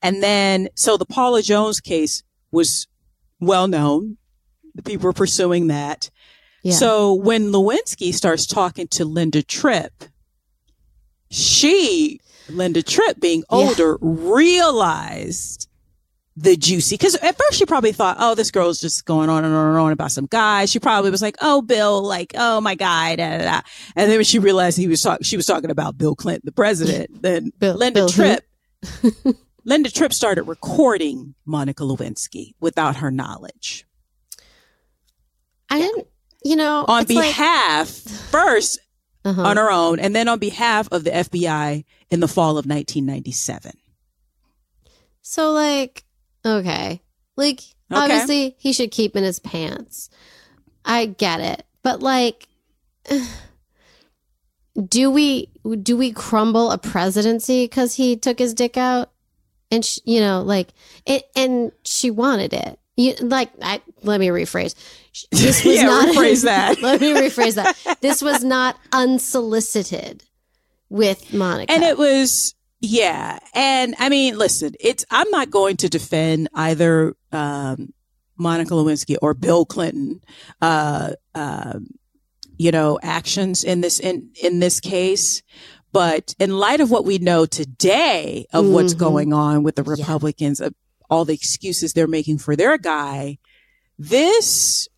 [0.00, 2.86] And then so the Paula Jones case was
[3.40, 4.16] well known.
[4.74, 6.10] The people are pursuing that.
[6.62, 6.72] Yeah.
[6.72, 10.04] So when Lewinsky starts talking to Linda Tripp,
[11.30, 13.56] she, Linda Tripp, being Yeah.
[13.58, 15.68] older, realized
[16.36, 16.94] the juicy.
[16.96, 19.78] Because at first she probably thought, "Oh, this girl's just going on and on and
[19.78, 23.38] on about some guy." She probably was like, "Oh, Bill, like, oh my guy," da,
[23.38, 23.60] da, da.
[23.94, 26.52] and then when she realized he was talking, she was talking about Bill Clinton, the
[26.52, 27.22] president.
[27.22, 28.08] Then Bill- Linda Bill?
[28.08, 28.44] Tripp.
[29.64, 33.86] Linda Tripp started recording Monica Lewinsky without her knowledge
[35.70, 36.06] I didn't,
[36.44, 38.78] you know, on it's like- behalf first
[39.24, 39.42] Uh-huh.
[39.42, 43.72] on her own, and then on behalf of the FBI in the fall of 1997.
[45.22, 46.04] So like,
[46.44, 47.00] okay.
[47.36, 50.10] Like obviously he should keep in his pants.
[50.84, 51.64] I get it.
[51.82, 52.46] But like
[54.88, 55.50] do we
[55.82, 59.10] do we crumble a presidency cuz he took his dick out?
[59.74, 60.68] And sh you know, like
[61.06, 62.78] it and she wanted it.
[62.96, 64.74] You like I let me rephrase.
[65.30, 66.82] This was Yeah, not rephrase that.
[66.82, 67.98] let me rephrase that.
[68.00, 70.24] This was not unsolicited
[70.88, 71.72] with Monica.
[71.72, 73.38] And it was, yeah.
[73.54, 77.92] And I mean, listen, it's, I'm not going to defend either, um,
[78.36, 80.20] Monica Lewinsky or Bill Clinton,
[80.60, 81.86] uh, um,
[82.58, 85.42] you know, actions in this, in, in this case.
[85.94, 88.98] But in light of what we know today of what's Mhm.
[88.98, 89.90] going on with the Yeah.
[89.92, 90.74] Republicans, of
[91.08, 93.38] all the excuses they're making for their guy,
[93.96, 94.88] this,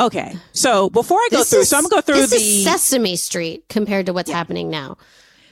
[0.00, 0.38] okay.
[0.52, 2.64] So before I go This through, is- so I'm gonna go through this the, is
[2.64, 4.96] Sesame Street compared to what's happening now.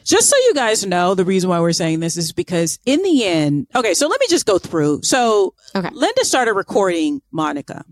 [0.04, 3.24] just so you guys know, the reason why we're saying this is because in the
[3.24, 5.00] end, okay, so let me just go through.
[5.04, 5.90] So Okay.
[5.92, 7.84] Linda started recording Monica.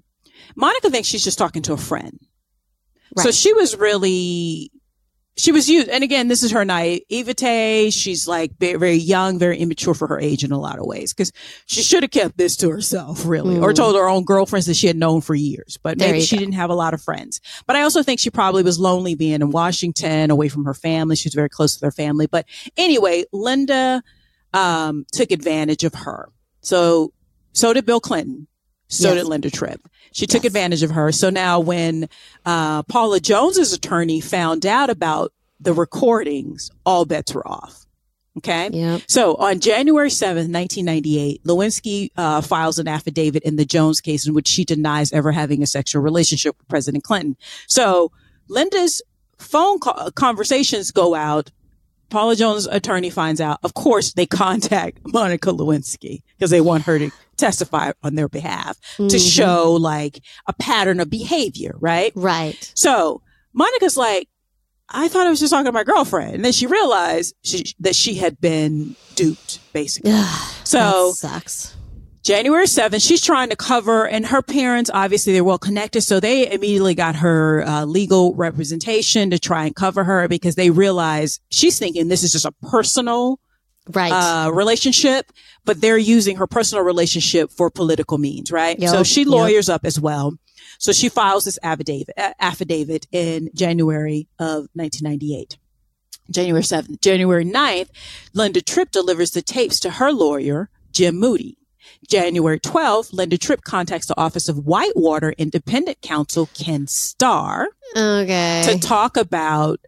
[0.57, 2.19] Monica thinks she's just talking to a friend.
[3.19, 4.73] So she was really,
[5.41, 7.91] she was used, and again, this is her naivete.
[7.91, 11.15] She's like very, very young, very immature for her age in a lot of ways,
[11.15, 11.33] because
[11.65, 13.63] she should have kept this to herself, really, mm.
[13.63, 15.79] or told her own girlfriends that she had known for years.
[15.83, 16.41] But there maybe she go.
[16.41, 17.41] didn't have a lot of friends.
[17.67, 21.17] But I also think she probably was lonely being in Washington, away from her family.
[21.17, 22.27] She was very close to their family.
[22.27, 22.45] But
[22.77, 24.03] anyway, Linda
[24.53, 26.29] um, took advantage of her.
[26.61, 27.15] So,
[27.53, 28.47] so did Bill Clinton.
[28.91, 29.23] So yes.
[29.23, 29.81] did Linda Tripp.
[30.13, 30.33] She yes.
[30.33, 31.13] took advantage of her.
[31.13, 32.09] So now when
[32.45, 37.87] uh, Paula Jones's attorney found out about the recordings, all bets were off.
[38.39, 38.71] Okay.
[38.73, 39.03] Yep.
[39.09, 44.35] So on January 7th, 1998, Lewinsky uh, files an affidavit in the Jones case in
[44.35, 47.37] which she denies ever having a sexual relationship with President Clinton.
[47.67, 48.13] So
[48.49, 49.03] Linda's
[49.39, 49.79] phone
[50.15, 51.51] conversations go out
[52.11, 53.59] Paula Jones' attorney finds out.
[53.63, 58.79] Of course, they contact Monica Lewinsky because they want her to testify on their behalf
[58.95, 59.09] mm-hmm.
[59.09, 62.13] to show like a pattern of behavior, right?
[62.15, 62.73] Right.
[62.75, 63.23] So
[63.55, 64.29] Monica's like,
[64.89, 66.35] I thought I was just talking to my girlfriend.
[66.35, 70.11] And then she realized she, that she had been duped, basically.
[70.65, 71.77] so sucks.
[72.23, 76.03] January 7th, she's trying to cover, and her parents, obviously, they're well connected.
[76.03, 80.71] So they immediately got her uh, legal representation to try and cover her because they
[80.71, 83.41] realize she's thinking this is just a personal
[83.95, 84.13] right.
[84.13, 85.33] Uh, relationship,
[85.65, 88.79] but they're using her personal relationship for political means, right?
[88.79, 88.91] Yep.
[88.91, 89.77] So she lawyers yep.
[89.77, 90.35] up as well.
[90.79, 95.59] So she files this affidavit, affidavit in January of 1998.
[96.31, 97.01] January 7th.
[97.01, 97.89] January 9th,
[98.35, 101.57] Linda Tripp delivers the tapes to her lawyer, Jim Moody.
[102.09, 108.63] January 12th, Linda Tripp contacts the Office of Whitewater Independent Counsel Ken Starr okay.
[108.67, 109.81] to talk about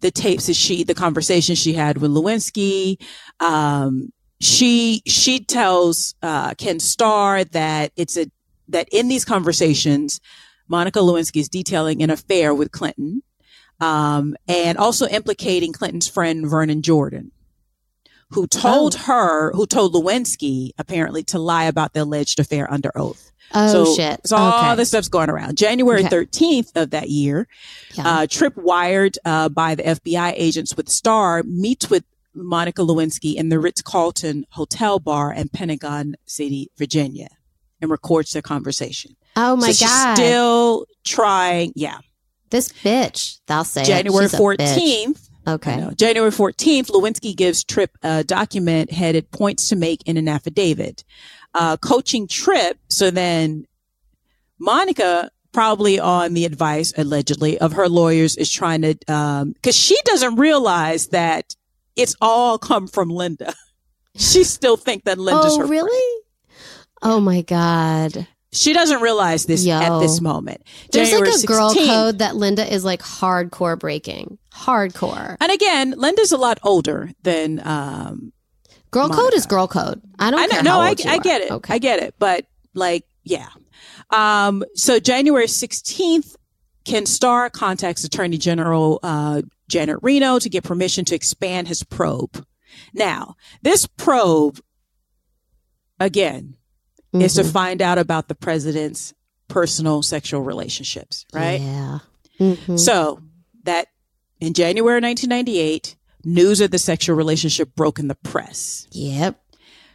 [0.00, 3.02] the tapes that she, the conversation she had with Lewinsky.
[3.40, 8.30] Um, she, she tells, uh, Ken Starr that it's a,
[8.68, 10.20] that in these conversations,
[10.68, 13.22] Monica Lewinsky is detailing an affair with Clinton,
[13.80, 17.32] um, and also implicating Clinton's friend Vernon Jordan
[18.30, 19.02] who told oh.
[19.04, 23.32] her, who told Lewinsky apparently to lie about the alleged affair under oath.
[23.54, 24.26] Oh so, shit!
[24.26, 25.56] So all this stuff's going around.
[25.56, 26.82] January thirteenth okay.
[26.82, 27.48] of that year,
[27.94, 28.06] yeah.
[28.06, 33.48] uh, Tripp wired uh, by the FBI agents with Starr meets with Monica Lewinsky in
[33.48, 37.28] the Ritz Carlton Hotel Bar in Pentagon City, Virginia,
[37.80, 39.16] and records their conversation.
[39.34, 40.16] Oh my so god!
[40.16, 41.72] still trying.
[41.74, 41.98] Yeah.
[42.50, 43.40] This bitch.
[43.46, 45.27] They'll say January fourteenth.
[45.48, 45.88] Okay.
[45.96, 51.04] January 14th, Lewinsky gives Tripp a document headed points to make in an affidavit.
[51.54, 52.78] Uh, coaching Tripp.
[52.88, 53.66] So then
[54.58, 59.96] Monica, probably on the advice, allegedly, of her lawyers is trying to, um, cause she
[60.04, 61.56] doesn't realize that
[61.96, 63.54] it's all come from Linda.
[64.16, 65.88] she still think that Linda's oh, really?
[65.90, 66.24] Friend.
[67.02, 68.26] Oh my God.
[68.52, 69.74] She doesn't realize this Yo.
[69.74, 70.62] at this moment.
[70.90, 74.38] There's January like a girl code that Linda is like hardcore breaking.
[74.54, 75.36] Hardcore.
[75.40, 78.32] And again, Linda's a lot older than um
[78.90, 79.22] Girl Monica.
[79.22, 80.00] code is girl code.
[80.18, 81.50] I don't I know, no, I, I get it.
[81.50, 81.74] Okay.
[81.74, 82.14] I get it.
[82.18, 83.48] But like, yeah.
[84.10, 86.36] Um, so January 16th,
[86.84, 92.44] Ken Starr contacts Attorney General uh, Janet Reno to get permission to expand his probe.
[92.94, 94.60] Now, this probe,
[96.00, 96.56] again,
[97.12, 97.22] mm-hmm.
[97.22, 97.50] is to mm-hmm.
[97.50, 99.14] find out about the president's
[99.48, 101.60] personal sexual relationships, right?
[101.60, 101.98] Yeah.
[102.38, 102.76] Mm-hmm.
[102.76, 103.20] So
[103.64, 103.88] that
[104.40, 108.86] in January 1998, news of the sexual relationship broke in the press.
[108.92, 109.40] Yep.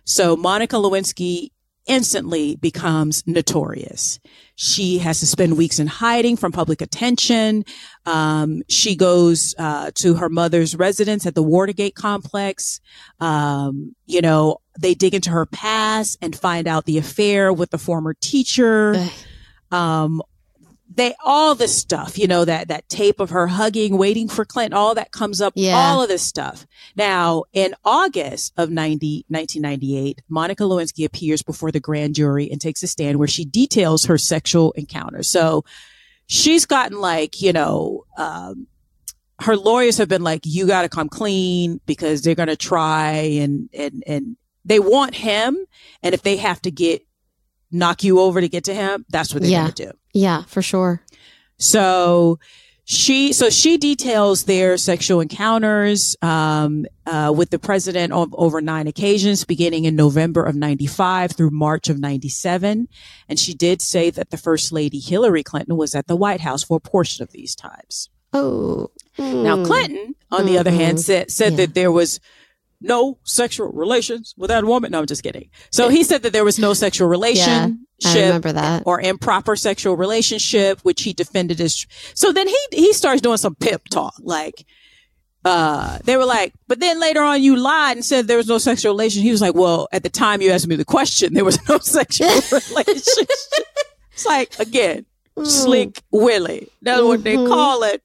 [0.05, 1.51] So Monica Lewinsky
[1.85, 4.19] instantly becomes notorious.
[4.55, 7.65] She has to spend weeks in hiding from public attention.
[8.05, 12.79] Um, she goes uh, to her mother's residence at the Watergate complex.
[13.19, 17.77] Um, you know, they dig into her past and find out the affair with the
[17.77, 18.95] former teacher.
[19.71, 20.21] Um,
[20.95, 24.77] they all this stuff, you know, that that tape of her hugging, waiting for Clinton,
[24.77, 25.75] all that comes up, yeah.
[25.75, 26.67] all of this stuff.
[26.95, 32.83] Now, in August of 90, 1998, Monica Lewinsky appears before the grand jury and takes
[32.83, 35.23] a stand where she details her sexual encounter.
[35.23, 35.63] So
[36.27, 38.67] she's gotten like, you know, um,
[39.39, 43.13] her lawyers have been like, you got to come clean because they're going to try
[43.13, 45.57] and, and, and they want him.
[46.01, 47.05] And if they have to get
[47.73, 49.63] knock you over to get to him, that's what they're yeah.
[49.63, 49.91] going to do.
[50.13, 51.01] Yeah, for sure.
[51.57, 52.39] So
[52.85, 58.87] she, so she details their sexual encounters, um, uh, with the president on over nine
[58.87, 62.87] occasions, beginning in November of 95 through March of 97.
[63.29, 66.63] And she did say that the first lady, Hillary Clinton, was at the White House
[66.63, 68.09] for a portion of these times.
[68.33, 68.91] Oh.
[69.17, 69.43] Mm.
[69.43, 70.47] Now, Clinton, on mm-hmm.
[70.47, 71.03] the other hand, mm-hmm.
[71.03, 71.57] said, said yeah.
[71.57, 72.19] that there was
[72.83, 74.91] no sexual relations with that woman.
[74.91, 75.49] No, I'm just kidding.
[75.71, 81.03] So he said that there was no sexual relationship yeah, or improper sexual relationship, which
[81.03, 81.85] he defended as.
[82.13, 84.65] So then he he starts doing some pip talk, like
[85.45, 88.57] uh, they were like, but then later on you lied and said there was no
[88.57, 89.21] sexual relation.
[89.23, 91.79] He was like, well, at the time you asked me the question, there was no
[91.79, 93.29] sexual relationship.
[94.11, 95.05] it's like, again,
[95.35, 95.47] Mm.
[95.47, 96.67] Slick Willie.
[96.83, 97.47] That's what they Mhm.
[97.47, 98.03] call it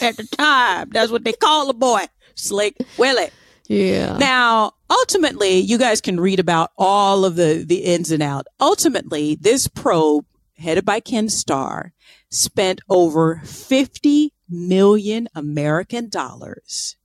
[0.00, 0.88] at the time.
[0.90, 3.28] That's what they call the boy, Slick Willie.
[3.66, 4.16] Yeah.
[4.18, 8.46] Now, ultimately, you guys can read about all of the, the ins and out.
[8.60, 10.26] Ultimately, this probe,
[10.58, 11.92] headed by Ken Starr,
[12.30, 16.96] spent over 50 million American dollars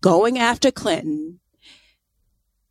[0.00, 1.40] going after Clinton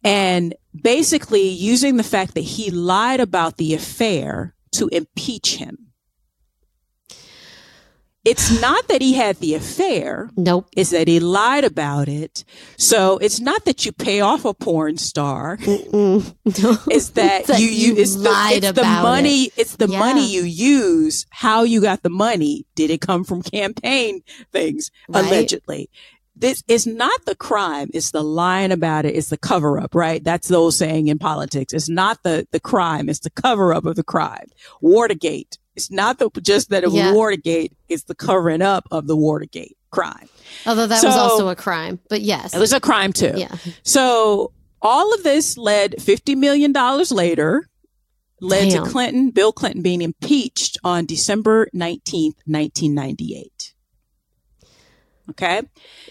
[0.04, 5.87] and basically using the fact that he lied about the affair to impeach him.
[8.28, 10.68] It's not that he had the affair nope.
[10.76, 12.44] is that he lied about it.
[12.78, 15.58] So it's not that you pay off a porn star.
[15.66, 16.22] No.
[16.90, 20.00] It's that, That you, you, it's the, lied it's the about money, it's the Yeah.
[20.00, 22.66] money you use, how you got the money.
[22.76, 24.22] Did it come from campaign
[24.52, 24.92] things?
[25.08, 25.24] Right.
[25.26, 25.90] Allegedly.
[26.36, 27.90] This is not the crime.
[27.94, 29.16] It's the lying about it.
[29.16, 30.24] It's the cover up, right?
[30.24, 31.74] That's the old saying in politics.
[31.74, 33.10] It's not the, the crime.
[33.10, 34.48] It's the cover up of the crime.
[34.82, 35.58] Watergate.
[35.78, 37.14] It's not the, just that it was Yeah.
[37.14, 37.72] Watergate.
[37.88, 40.28] It's the covering up of the Watergate crime.
[40.66, 42.00] Although that was also a crime.
[42.10, 42.54] But yes.
[42.54, 43.34] It was a crime too.
[43.36, 43.56] yeah.
[43.84, 44.52] So
[44.82, 46.74] all of this led $50 million
[47.12, 47.70] later,
[48.42, 48.84] led Damn.
[48.86, 53.74] to Clinton, Bill Clinton being impeached on December 19th, 1998.
[55.30, 55.62] Okay.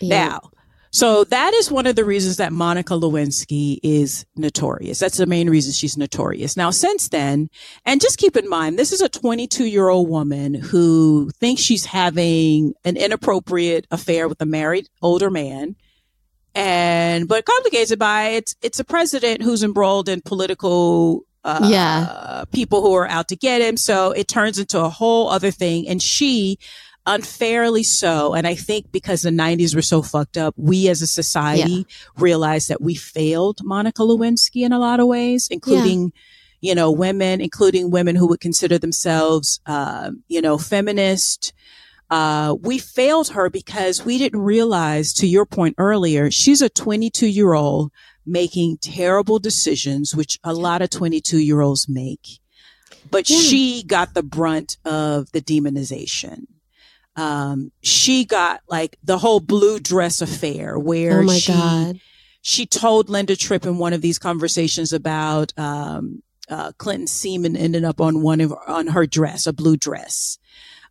[0.00, 0.08] Yeah.
[0.28, 0.50] Now,
[0.96, 4.98] so that is one of the reasons that Monica Lewinsky is notorious.
[4.98, 6.56] That's the main reason she's notorious.
[6.56, 7.50] Now, since then,
[7.84, 11.84] and just keep in mind, this is a 22 year old woman who thinks she's
[11.84, 15.76] having an inappropriate affair with a married older man.
[16.54, 22.44] And, but complicates it by it's, it's a president who's embroiled in political, uh, Yeah.
[22.52, 23.76] people who are out to get him.
[23.76, 25.86] So it turns into a whole other thing.
[25.86, 26.58] And she,
[27.06, 28.34] unfairly so.
[28.34, 31.86] And I think because the 90s were so fucked up, we as a society
[32.16, 36.12] realized that we failed Monica Lewinsky in a lot of ways, including,
[36.60, 41.52] you know, women, including women who would consider themselves, um, you know, feminist.
[42.10, 47.26] Uh, we failed her because we didn't realize, to your point earlier, she's a 22
[47.26, 47.90] year old
[48.24, 52.40] making terrible decisions, which a lot of 22 year olds make.
[53.10, 53.38] But Yeah.
[53.38, 56.46] she got the brunt of the demonization
[57.16, 62.00] um, she got like the whole blue dress affair where Oh my she, God.
[62.42, 67.84] she told Linda Tripp in one of these conversations about, um, uh, Clinton semen ended
[67.84, 70.38] up on one of, on her dress, a blue dress.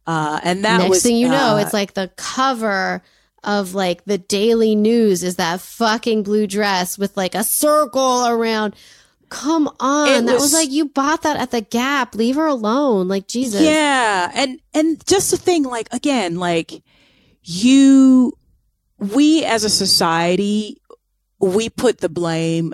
[0.07, 3.01] Uh, and that Next was, thing you know, uh, it's like the cover
[3.43, 8.75] of like the Daily News is that fucking blue dress with like a circle around.
[9.35, 10.07] Come on.
[10.07, 12.15] It that was, was- like you bought that at the Gap.
[12.15, 13.09] Leave her alone.
[13.09, 13.61] Like Jesus.
[13.61, 14.31] Yeah.
[14.33, 16.81] And, and just the thing, like, again, like
[17.43, 18.31] you,
[18.97, 20.81] we as a society,
[21.41, 22.73] we put the blame,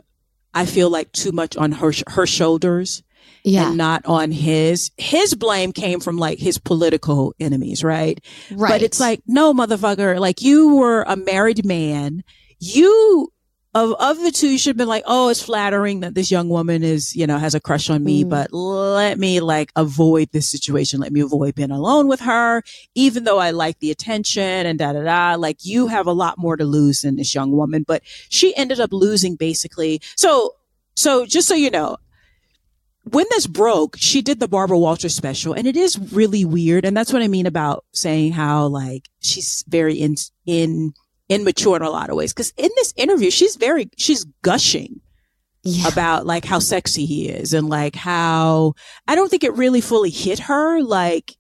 [0.54, 3.02] I feel like too much on her, her shoulders.
[3.44, 3.70] Yeah.
[3.70, 4.92] and not on his.
[4.98, 8.24] His blame came from like his political enemies, right?
[8.52, 8.70] right.
[8.70, 12.24] But it's like, no, motherfucker, like you were a married man.
[12.60, 13.34] You
[13.74, 16.50] of of the two you should have been like, oh, it's flattering that this young
[16.50, 18.30] woman is, you know, has a crush on me, Mm.
[18.30, 21.00] but let me like avoid this situation.
[21.00, 22.64] Let me avoid being alone with her,
[22.96, 25.36] even though I like the attention and da da da.
[25.36, 28.80] Like you have a lot more to lose than this young woman, but she ended
[28.82, 30.02] up losing basically.
[30.18, 30.56] So
[30.96, 31.96] so just so you know,
[33.06, 36.84] when this broke, she did the Barbara Walters special and it is really weird.
[36.86, 40.16] And that's what I mean about saying how like she's very in,
[40.46, 40.94] in,
[41.32, 42.34] immature in a lot of ways.
[42.34, 45.02] Cause in this interview, she's very, she's gushing
[45.64, 45.88] yeah.
[45.88, 48.74] about like how sexy he is and like how
[49.08, 51.36] I don't think it really fully hit her like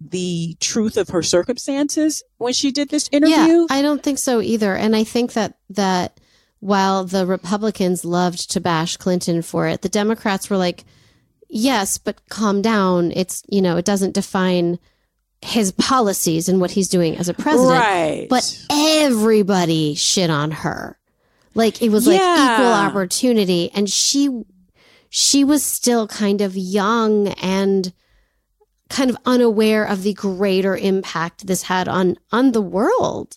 [0.00, 3.34] the truth of her circumstances when she did this interview.
[3.34, 4.74] Yeah, I don't think so either.
[4.74, 6.18] And I think that that
[6.60, 10.84] while the Republicans loved to bash Clinton for it, the Democrats were like,
[11.48, 13.12] "Yes, but calm down.
[13.14, 14.78] It's you know, it doesn't define
[15.42, 18.26] his policies and what he's doing as a president." right.
[18.28, 20.98] But everybody shit on her.
[21.54, 22.54] Like it was like Yeah.
[22.54, 24.28] equal opportunity and she
[25.08, 27.92] she was still kind of young and
[28.88, 33.36] kind of unaware of the greater impact this had on on the world.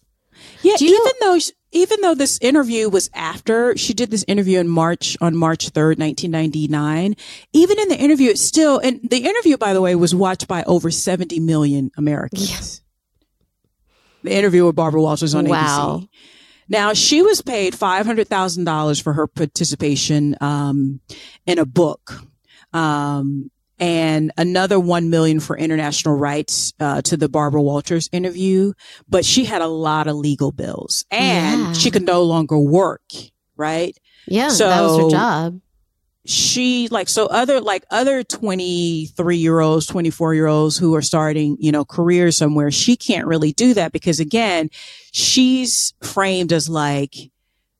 [0.62, 4.68] Yeah, even though sh- even though this interview was after she did this interview in
[4.70, 7.16] March on March third, nineteen ninety nine.
[7.52, 10.64] Even in the interview, it's still and the interview, by the way, was watched by
[10.64, 12.82] over seventy million Americans.
[14.24, 16.00] The interview with Barbara Walters on Wow.
[16.04, 16.10] ABC.
[16.70, 21.02] Now she was paid five hundred thousand dollars for her participation um,
[21.46, 22.22] in a book,
[22.72, 23.52] um,
[23.84, 28.74] and another 1 million for international rights uh, to the Barbara Walters interview.
[29.10, 31.74] But she had a lot of legal bills and Yeah.
[31.74, 33.02] she could no longer work,
[33.58, 33.98] right?
[34.28, 35.60] Yeah, So- that was her job.
[36.26, 41.58] she like so other like other 23 year olds 24 year olds who are starting
[41.60, 44.70] you know careers somewhere she can't really do that because again
[45.12, 47.30] she's framed as like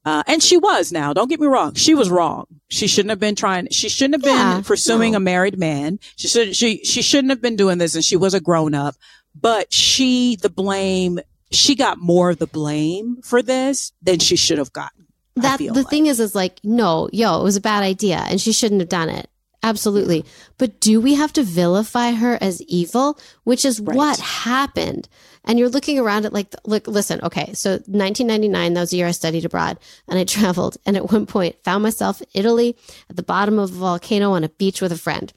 [0.06, 2.46] uh, and she was now don't get me wrong she was wrong.
[2.70, 5.18] She shouldn't have been trying she shouldn't have been pursuing no.
[5.18, 6.00] a married man.
[6.16, 8.96] She should she she shouldn't have been doing this and she was a grown up
[9.40, 11.20] but she the blame
[11.52, 15.70] she got more of the blame for this than she should have gotten that the
[15.72, 15.90] like.
[15.90, 18.90] thing is is like no yo it was a bad idea and she shouldn't have
[18.90, 19.30] done it.
[19.66, 20.26] Absolutely.
[20.58, 23.18] But do we have to vilify her as evil?
[23.46, 23.96] Which is Right.
[23.96, 25.08] what happened
[25.46, 29.08] and you're looking around at like look listen okay so 1999 that was the year
[29.08, 29.78] i studied abroad
[30.08, 32.76] and i traveled and at one point found myself in italy
[33.10, 35.34] at the bottom of a volcano on a beach with a friend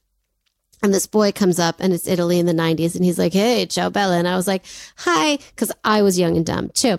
[0.83, 3.67] and this boy comes up and it's Italy in the 90s and he's like, Hey,
[3.67, 4.19] ciao Bella.
[4.19, 4.65] And I was like,
[4.99, 6.99] Hi, because I was young and dumb too.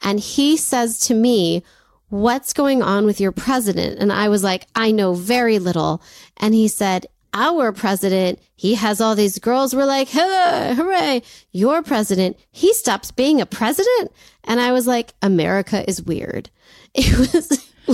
[0.00, 1.62] And he says to me,
[2.08, 3.98] What's going on with your president?
[3.98, 6.00] And I was like, I know very little.
[6.36, 7.06] And he said,
[7.38, 9.74] Our president, he has all these girls.
[9.74, 11.22] We're like, Hooray, hooray.
[11.52, 14.10] Your president, he stops being a president.
[14.44, 16.48] And I was like, America is weird.
[16.94, 17.50] It was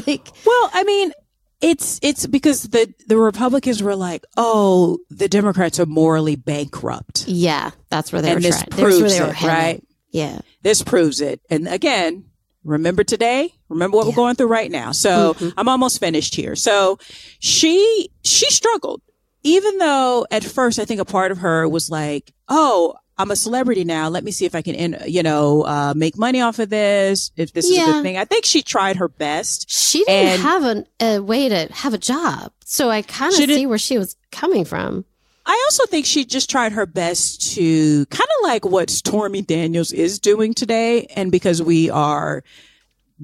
[0.06, 1.12] like, Well, I mean,
[1.60, 7.70] it's it's because the the Republicans were like, "Oh, the Democrats are morally bankrupt," yeah,
[7.88, 8.68] that's where they and were this trying.
[8.70, 9.56] That's where proves they were it, headed.
[9.64, 9.84] right?
[10.12, 10.40] Yeah.
[10.62, 11.40] This proves it.
[11.50, 12.24] And again,
[12.64, 13.54] remember today?
[13.68, 14.10] Remember what Yeah.
[14.10, 14.90] we're going through right now.
[14.92, 15.52] So Mhm.
[15.56, 16.54] I'm almost finished here.
[16.56, 16.98] So
[17.40, 19.02] she she struggled,
[19.42, 23.36] even though at first I think a part of her was like, "Oh." I'm a
[23.36, 24.08] celebrity now.
[24.08, 27.30] Let me see if I can, you know, uh, make money off of this.
[27.36, 29.70] If this is a good thing, I think she tried her best.
[29.70, 32.52] She didn't have an, a way to have a job.
[32.64, 35.04] So I kind of see where she was coming from.
[35.44, 39.92] I also think she just tried her best to kind of like what Stormy Daniels
[39.92, 41.06] is doing today.
[41.14, 42.42] And because we are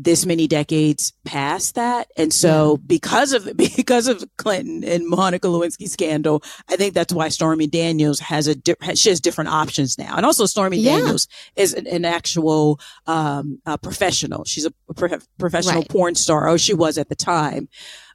[0.01, 2.09] this many decades past that.
[2.17, 7.29] And so because of, because of Clinton and Monica Lewinsky scandal, I think that's why
[7.29, 10.17] Stormy Daniels has a, di- she has different options now.
[10.17, 10.99] And also Stormy Yeah.
[10.99, 11.27] Daniels
[11.57, 14.45] is an, an actual, um, uh, professional.
[14.45, 15.89] She's a pro- professional Right.
[15.89, 16.49] porn star.
[16.49, 17.69] Oh, she was at the time.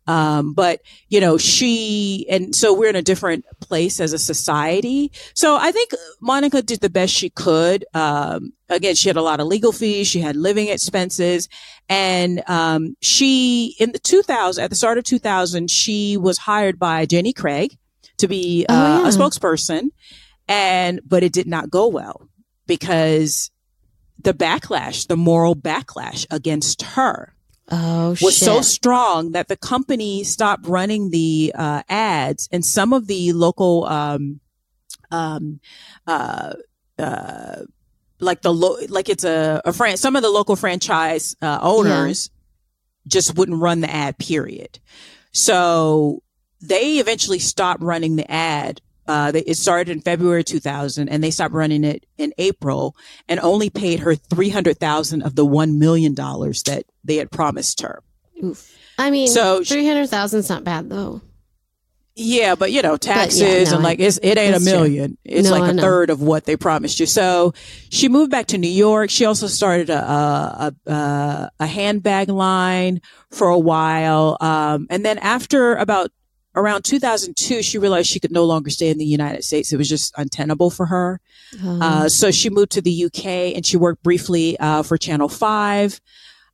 [0.05, 5.11] Um, but you know, she, and so we're in a different place as a society.
[5.33, 5.91] So I think
[6.21, 7.85] Monica did the best she could.
[7.93, 10.07] Um, again, she had a lot of legal fees.
[10.07, 11.47] She had living expenses
[11.87, 17.05] and, um, she, in the 2000, at the start of 2000, she was hired by
[17.05, 17.77] Jenny Craig
[18.17, 19.07] to be Oh, uh, yeah.
[19.07, 19.89] a spokesperson
[20.47, 22.27] and, but it did not go well
[22.67, 23.51] because
[24.21, 27.35] the backlash, the moral backlash against her
[27.69, 28.33] Oh, was shit.
[28.33, 32.49] so strong that the company stopped running the uh, ads.
[32.51, 34.39] And some of the local um
[35.11, 35.59] um
[36.07, 36.53] uh
[36.99, 37.55] uh
[38.19, 42.29] like the lo- like it's a, a fran- some of the local franchise uh, owners
[43.07, 44.79] just wouldn't run the ad period.
[45.31, 46.23] So
[46.61, 51.31] they eventually stopped running the ad uh, they, it started in February 2000 and they
[51.31, 52.95] stopped running it in April
[53.27, 58.01] and only paid her 300,000 of the $1 million that they had promised her.
[58.43, 58.75] Oof.
[58.97, 61.21] I mean, So she- 300,000 is not bad though.
[62.15, 64.73] Yeah, but you know, taxes no, and like it's, it ain't a that's true.
[64.81, 65.17] million.
[65.25, 67.07] It's No, like a third of what they promised you.
[67.07, 67.55] So
[67.89, 69.09] she moved back to New York.
[69.09, 69.97] She also started a,
[70.85, 73.01] a, a, a handbag line
[73.31, 74.37] for a while.
[74.41, 76.11] Um, and then after about
[76.55, 79.73] around 2002, she realized she could no longer stay in the United States.
[79.73, 81.19] It was just untenable for her.
[81.63, 83.25] Um, Uh, so she moved to the UK
[83.55, 85.99] and she worked briefly uh, for Channel 5.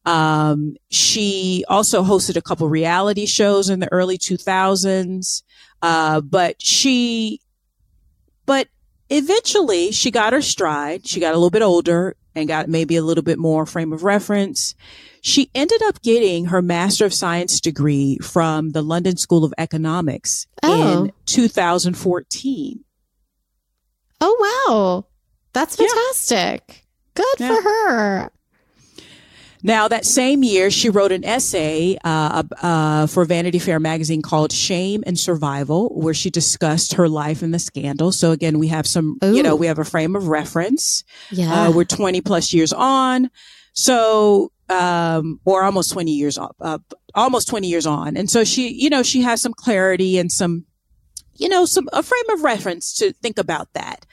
[0.06, 5.43] Um, she also hosted a couple reality shows in the early 2000s.
[5.82, 7.39] Uh, but she,
[8.45, 8.68] but
[9.10, 11.08] eventually she got her stride.
[11.08, 14.04] She got a little bit older and got maybe a little bit more frame of
[14.04, 14.76] reference.
[15.22, 20.47] She ended up getting her Master of Science degree from the London School of Economics
[20.63, 21.05] Oh.
[21.05, 22.84] in 2014.
[24.22, 25.05] oh, wow.
[25.53, 25.88] That's Yeah.
[25.88, 26.86] fantastic.
[27.15, 27.47] Good Yeah.
[27.55, 28.32] for her.
[29.61, 34.53] Now, that same year, she wrote an essay uh, uh, for Vanity Fair magazine called
[34.53, 38.13] "Shame and Survival," where she discussed her life and the scandal.
[38.13, 41.03] So again, we have some, you know, we have a frame of reference.
[41.30, 41.67] Yeah.
[41.67, 43.30] Uh, we're 20 plus years on.
[43.74, 46.78] So, um, or almost 20 years on, uh,
[47.15, 48.15] almost 20 years on.
[48.15, 50.65] And so she, you know, she has some clarity and some,
[51.36, 54.05] you know, some, a frame of reference to think about that.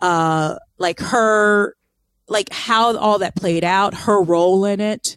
[0.00, 1.76] Uh, like her,
[2.28, 5.16] like how all that played out, her role in it.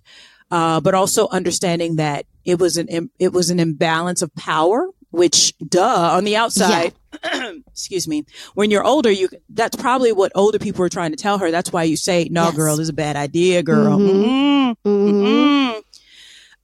[0.50, 5.54] Uh, but also understanding that it was an, it was an imbalance of power which
[5.68, 6.94] duh on the outside
[7.24, 7.52] yeah.
[7.68, 11.38] excuse me when you're older you that's probably what older people are trying to tell
[11.38, 12.56] her that's why you say no yes.
[12.56, 14.90] girl this is a bad idea girl mm-hmm.
[14.90, 14.90] Mm-hmm.
[14.90, 15.80] Mm-hmm.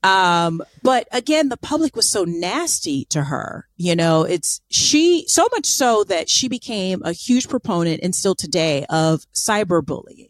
[0.04, 3.66] Um, but again, the public was so nasty to her.
[3.78, 8.34] You know, it's she so much so that she became a huge proponent and still
[8.34, 10.28] today of cyberbullying.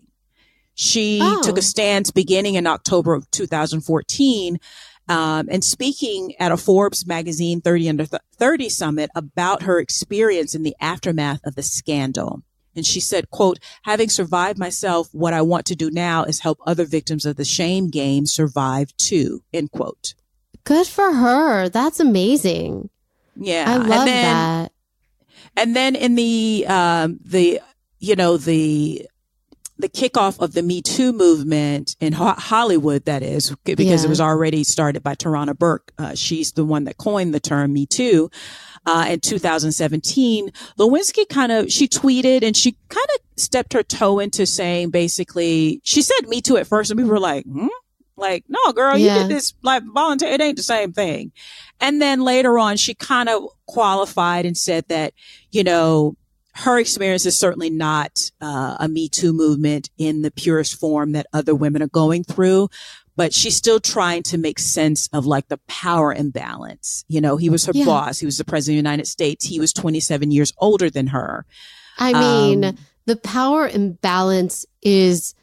[0.74, 1.42] She oh.
[1.42, 4.58] took a stance beginning in October of 2014
[5.08, 10.62] um, and speaking at a Forbes magazine 30 under 30 summit about her experience in
[10.62, 12.42] the aftermath of the scandal.
[12.76, 16.58] And she said, quote, having survived myself, what I want to do now is help
[16.66, 20.14] other victims of the shame game survive too, end quote.
[20.64, 21.68] Good for her.
[21.68, 22.90] That's amazing.
[23.36, 23.64] Yeah.
[23.68, 24.72] I love and then, that.
[25.56, 27.60] And then in the, um, the,
[28.00, 29.06] you know, the
[29.78, 34.06] the kickoff of the Me Too movement in ho- Hollywood, that is, because yeah.
[34.06, 35.92] it was already started by Tarana Burke.
[35.98, 38.30] Uh, she's the one that coined the term Me Too.
[38.86, 44.18] Uh, in 2017, Lewinsky kind of, she tweeted and she kind of stepped her toe
[44.18, 47.68] into saying basically, she said Me Too at first and we were like, hmm?
[48.16, 49.14] Like, no, girl, yeah.
[49.14, 50.34] you did this like voluntary.
[50.34, 51.32] It ain't the same thing.
[51.80, 55.14] And then later on, she kind of qualified and said that,
[55.50, 56.16] you know,
[56.56, 61.26] her experience is certainly not uh, a Me Too movement in the purest form that
[61.32, 62.68] other women are going through,
[63.16, 67.04] but she's still trying to make sense of like the power imbalance.
[67.08, 67.84] You know, he was her yeah.
[67.84, 68.20] boss.
[68.20, 69.44] He was the president of the United States.
[69.44, 71.44] He was 27 years older than her.
[71.98, 75.34] I mean, um, the power imbalance is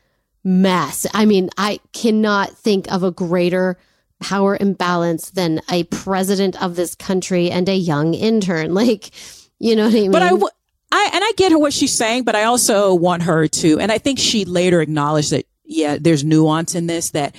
[0.43, 1.05] mass.
[1.14, 3.78] I mean, I cannot think of a greater
[4.22, 8.74] power imbalance than a president of this country and a young intern.
[8.82, 9.12] Like,
[9.59, 10.12] you know what I mean?
[10.12, 10.49] But I, w-
[10.92, 13.92] I and I get her what she's saying, but I also want her to, and
[13.92, 17.36] I think she later acknowledged that yeah, there's nuance in this that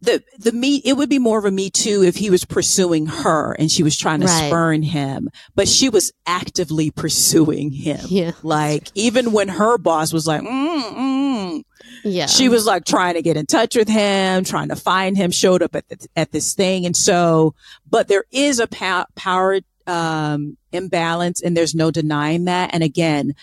[0.00, 3.06] the the me it would be more of a me too if he was pursuing
[3.06, 4.48] her and she was trying to right.
[4.48, 8.00] spurn him but she was actively pursuing him.
[8.08, 8.32] Yeah.
[8.42, 11.64] Like even when her boss was like mm, mm,
[12.02, 12.26] yeah.
[12.26, 15.62] she was like trying to get in touch with him trying to find him showed
[15.62, 16.86] up at the, at this thing.
[16.86, 17.54] And so
[17.88, 19.60] but there is a pow- power
[19.90, 22.70] um, imbalance, and there's no denying that.
[22.72, 23.34] And again,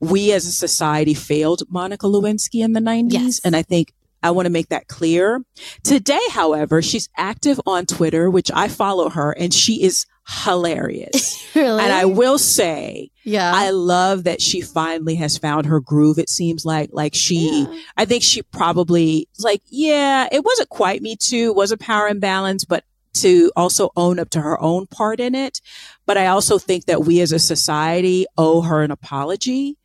[0.00, 3.12] we as a society failed Monica Lewinsky in the 90s.
[3.12, 3.40] Yes.
[3.44, 3.92] And I think
[4.22, 5.42] I want to make that clear.
[5.84, 11.46] Today, however, she's active on Twitter, which I follow her, and she is hilarious.
[11.54, 11.82] really?
[11.82, 16.18] And I will say, yeah, I love that she finally has found her groove.
[16.18, 17.80] It seems like, like she, yeah.
[17.96, 22.64] I think she probably like, yeah, it wasn't quite me too, was a power imbalance,
[22.64, 22.84] but
[23.14, 25.60] to also own up to her own part in it.
[26.06, 29.78] But I also think that we as a society owe her an apology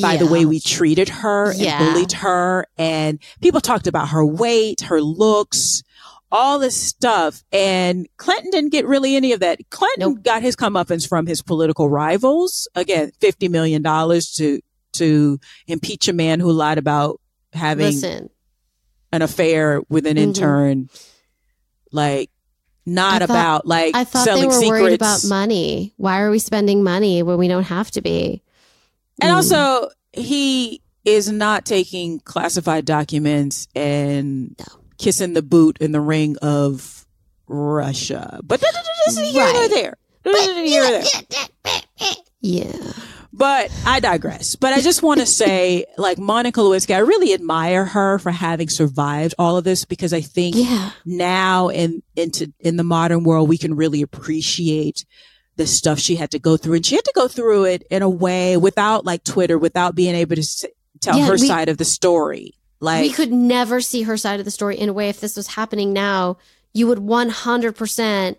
[0.00, 0.18] by yeah.
[0.18, 1.82] the way we treated her yeah.
[1.82, 2.66] and bullied her.
[2.78, 5.82] And people talked about her weight, her looks,
[6.30, 7.44] all this stuff.
[7.52, 9.58] And Clinton didn't get really any of that.
[9.70, 10.22] Clinton nope.
[10.22, 12.66] got his comeuppance from his political rivals.
[12.74, 14.60] Again, $50 million to,
[14.94, 17.20] to impeach a man who lied about
[17.52, 18.30] having Listen.
[19.12, 20.22] an affair with an mm-hmm.
[20.22, 20.88] intern.
[21.92, 22.30] Like,
[22.84, 24.70] not about like I thought they were secrets.
[24.70, 25.92] worried about money.
[25.96, 28.42] Why are we spending money when we don't have to be?
[29.20, 29.34] And mm.
[29.34, 34.64] also, he is not taking classified documents and no.
[34.98, 37.06] kissing the boot in the ring of
[37.46, 38.40] Russia.
[38.42, 38.76] But this
[39.08, 39.96] is here or there.
[42.44, 42.72] Yeah.
[43.32, 44.56] But I digress.
[44.56, 48.68] But I just want to say, like Monica Lewinsky, I really admire her for having
[48.68, 50.90] survived all of this because I think yeah.
[51.06, 55.06] now in into in the modern world we can really appreciate
[55.56, 58.02] the stuff she had to go through, and she had to go through it in
[58.02, 60.70] a way without like Twitter, without being able to
[61.00, 62.54] tell yeah, her we, side of the story.
[62.80, 65.08] Like we could never see her side of the story in a way.
[65.08, 66.36] If this was happening now,
[66.74, 68.38] you would one hundred percent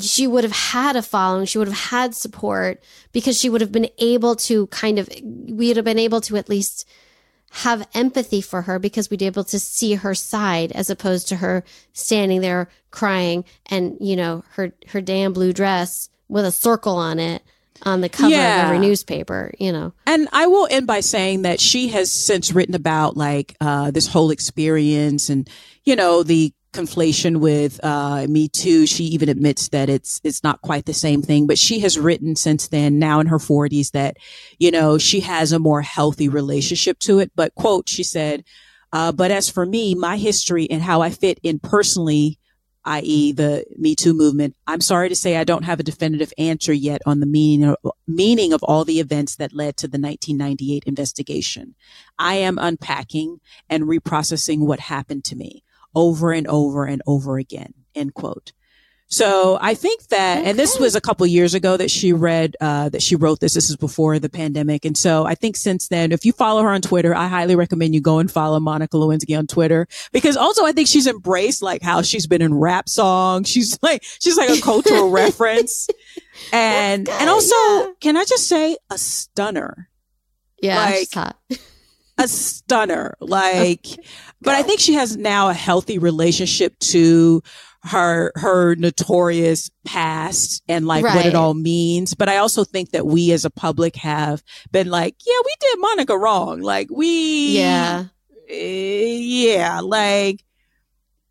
[0.00, 1.46] she would have had a following.
[1.46, 2.82] She would have had support
[3.12, 6.36] because she would have been able to kind of, we would have been able to
[6.36, 6.88] at least
[7.50, 11.36] have empathy for her because we'd be able to see her side as opposed to
[11.36, 11.62] her
[11.92, 17.18] standing there crying and, you know, her, her damn blue dress with a circle on
[17.18, 17.42] it
[17.82, 18.60] on the cover yeah.
[18.60, 19.92] of every newspaper, you know.
[20.06, 24.06] And I will end by saying that she has since written about like uh, this
[24.06, 25.48] whole experience and,
[25.84, 28.86] you know, the conflation with uh, Me Too.
[28.86, 32.34] She even admits that it's it's not quite the same thing, but she has written
[32.36, 34.16] since then, now in her 40s, that
[34.58, 37.32] you know she has a more healthy relationship to it.
[37.34, 38.44] But quote, she said,
[38.92, 42.38] uh, "But as for me, my history and how I fit in personally."
[42.84, 43.30] i.e.
[43.30, 44.56] the Me Too movement.
[44.66, 47.76] I'm sorry to say I don't have a definitive answer yet on the meaning
[48.08, 51.76] meaning of all the events that led to the 1998 investigation.
[52.18, 55.62] I am unpacking and reprocessing what happened to me
[55.94, 57.74] over and over and over again.
[57.94, 58.52] End quote.
[59.08, 62.88] So I think that, and this was a couple years ago that she read, uh,
[62.88, 63.52] that she wrote this.
[63.52, 64.86] This is before the pandemic.
[64.86, 67.94] And so I think since then, if you follow her on Twitter, I highly recommend
[67.94, 71.82] you go and follow Monica Lewinsky on Twitter because also I think she's embraced like
[71.82, 73.50] how she's been in rap songs.
[73.50, 75.88] She's like, she's like a cultural reference.
[76.50, 77.88] And, and also, yeah.
[78.00, 79.90] can I just say a stunner?
[80.62, 81.36] Yeah, Like- she's hot.
[82.16, 83.16] a stunner.
[83.20, 83.86] Like,
[84.42, 87.42] but I think she has now a healthy relationship to
[87.84, 92.14] her, her notorious past and like what it all means.
[92.14, 95.80] But I also think that we as a public have been like, yeah, we did
[95.80, 96.60] Monica wrong.
[96.60, 98.04] Like we, Yeah.
[98.48, 100.44] eh, yeah, like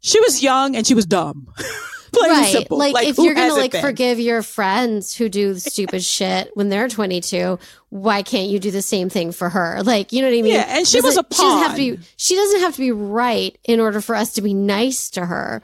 [0.02, 1.48] she was young and she was dumb.
[2.14, 2.52] Plain right.
[2.52, 2.78] simple.
[2.78, 3.82] Like, if you're gonna like been?
[3.82, 7.58] forgive your friends who do stupid shit when they're 22,
[7.90, 9.82] why can't you do the same thing for her?
[9.84, 10.54] Like, you know what I mean?
[10.54, 11.96] Yeah, and she was a She doesn't have to pawn.
[11.96, 12.00] be.
[12.18, 15.62] She doesn't have to be right in order for us to be nice to her.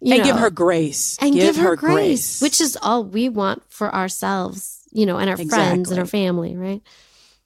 [0.00, 1.16] and give her grace.
[1.20, 1.92] and give, her grace.
[1.94, 6.06] grace, which is all we want for ourselves, you know, and our friends and our
[6.06, 6.82] family, right?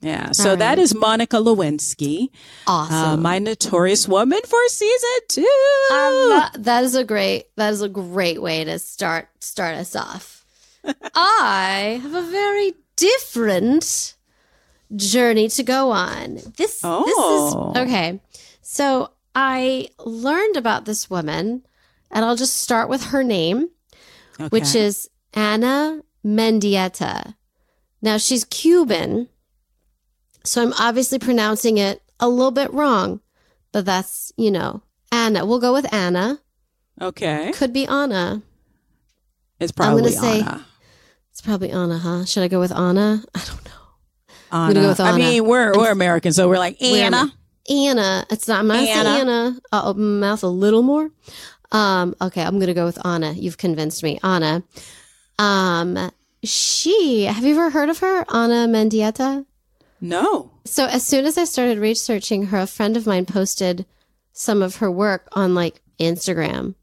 [0.03, 0.33] Yeah.
[0.33, 0.79] So All that right.
[0.79, 2.29] is Monica Lewinsky.
[2.67, 2.95] Awesome.
[2.97, 5.47] Uh, my notorious woman for season two.
[5.91, 10.45] Lo- that is a great that is a great way to start start us off.
[11.15, 14.17] I have a very different
[14.95, 16.39] journey to go on.
[16.57, 17.05] This Oh.
[17.75, 18.21] this is okay.
[18.61, 21.63] So I learned about this woman,
[22.11, 23.71] and I'll just start with her name,
[24.51, 27.35] which is Ana Mendieta.
[28.03, 29.29] Now she's Cuban,
[30.45, 33.21] so I'm obviously pronouncing it a little bit wrong,
[33.73, 35.45] but that's you know Anna.
[35.47, 36.41] We'll go with Anna.
[37.01, 37.53] okay.
[37.55, 38.43] Could be Anna.
[39.61, 40.67] It's I'm gonna probably say- Anna.
[41.31, 42.25] It's probably Anna, huh?
[42.27, 43.25] Should I go with Anna?
[43.35, 43.71] I don't know.
[44.53, 44.75] Anna.
[44.75, 47.33] go with I mean, we're we're American, so we're like We're Anna.
[47.71, 48.27] Anna.
[48.31, 48.61] It's not.
[48.61, 49.09] I'm say Anna.
[49.09, 49.61] Anna.
[49.73, 51.11] I'll open my mouth a little more.
[51.71, 52.15] Um.
[52.21, 52.43] Okay.
[52.43, 53.33] I'm gonna go with Anna.
[53.33, 54.19] You've convinced me.
[54.23, 54.63] Anna.
[55.39, 56.11] Um.
[56.45, 57.25] She.
[57.25, 58.27] Have you ever heard of her?
[58.29, 59.47] Ana Mendieta.
[60.03, 60.51] No.
[60.65, 63.87] So as soon as I started researching her, a friend of mine posted
[64.33, 66.75] some of her work on like Instagram.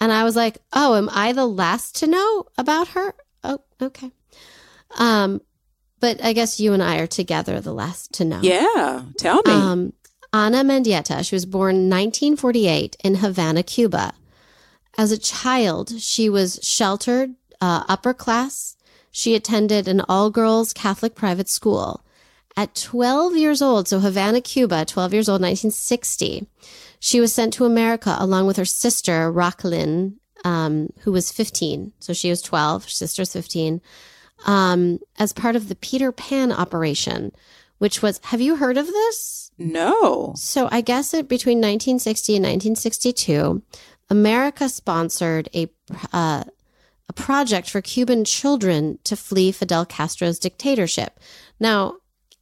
[0.00, 3.14] And I was like, "Oh, am I the last to know about her?"
[3.44, 4.10] Oh, okay.
[4.98, 5.40] Um
[6.00, 8.40] but I guess you and I are together the last to know.
[8.42, 9.02] Yeah.
[9.18, 9.52] Tell me.
[9.52, 9.92] Um
[10.32, 14.14] Ana Mendieta, she was born in 1948 in Havana, Cuba.
[14.98, 18.76] As a child, she was sheltered, uh, upper class.
[19.12, 22.04] She attended an all girls Catholic private school.
[22.56, 26.46] At 12 years old, so Havana, Cuba, 12 years old, 1960,
[27.00, 31.92] she was sent to America along with her sister, Raquelín, um, who was 15.
[31.98, 33.80] So she was 12, her sister's 15,
[34.46, 37.32] um, as part of the Peter Pan operation,
[37.78, 39.50] which was, have you heard of this?
[39.58, 40.32] no.
[40.36, 43.62] So I guess it between 1960 and 1962,
[44.10, 45.68] America sponsored a
[46.12, 46.44] uh,
[47.08, 51.20] a project for Cuban children to flee Fidel Castro's dictatorship.
[51.60, 51.96] Now,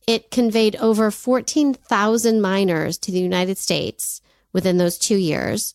[0.07, 4.21] it conveyed over 14,000 minors to the United States
[4.53, 5.75] within those two years.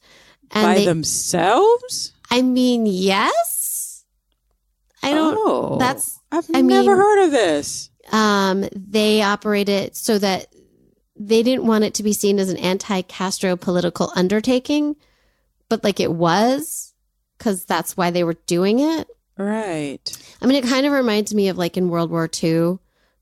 [0.51, 2.13] And By they, themselves?
[2.29, 4.03] I mean, yes.
[5.03, 5.37] I don't.
[5.39, 7.89] Oh, that's- I've I never mean- heard of this.
[8.11, 10.47] um, they operated so that
[11.15, 14.95] they didn't want it to be seen as an anti-Castro political undertaking,
[15.69, 16.93] but like it was,
[17.37, 19.07] because that's why they were doing it.
[19.37, 20.01] Right.
[20.41, 22.77] I mean, it kind of reminds me of like in World War II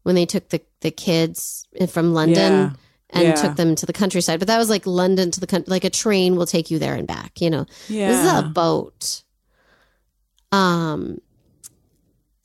[0.06, 2.70] when they took the the kids from London Yeah.
[3.10, 3.36] and yeah.
[3.36, 5.70] took them to the countryside, but that was like London to the country.
[5.72, 7.41] Like a train will take you there and back.
[7.41, 8.10] You know, Yeah.
[8.10, 9.24] this is a boat.
[10.51, 11.18] Um,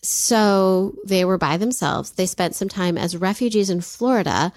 [0.03, 2.13] so they were by themselves.
[2.13, 4.53] They spent some time as refugees in Florida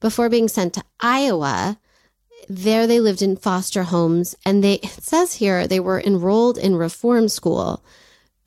[0.00, 1.78] before being sent to Iowa.
[2.48, 6.76] There they lived in foster homes and they, it says here, they were enrolled in
[6.76, 7.84] reform school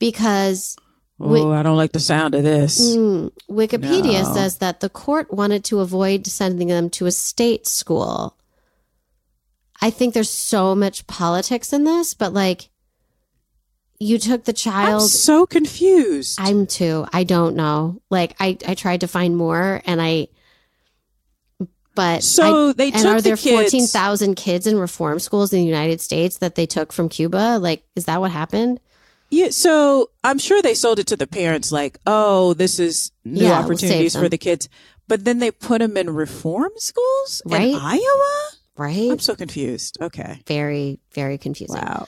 [0.00, 0.76] because
[1.20, 2.80] oh, I don't like the sound of this.
[2.96, 4.34] mm, Wikipedia No.
[4.34, 8.36] says that the court wanted to avoid sending them to a state school.
[9.82, 12.68] I think there's so much politics in this, but like
[13.98, 15.02] you took the child.
[15.02, 16.38] I'm so confused.
[16.40, 17.06] I'm too.
[17.12, 18.00] I don't know.
[18.10, 20.28] Like I, I tried to find more and I,
[21.94, 23.72] but so I, they and took are there the kids.
[23.72, 27.58] 14,000 kids in reform schools in the United States that they took from Cuba?
[27.60, 28.80] Like, is that what happened?
[29.30, 33.42] Yeah, so I'm sure they sold it to the parents like, oh, this is new
[33.44, 34.68] Yeah, we'll opportunities for the kids.
[35.06, 37.68] But then they put them in reform schools Right.
[37.68, 38.48] in Iowa?
[38.76, 39.10] Right?
[39.10, 39.98] I'm so confused.
[40.00, 40.40] Okay.
[40.46, 41.76] very, very confusing.
[41.80, 42.06] Wow.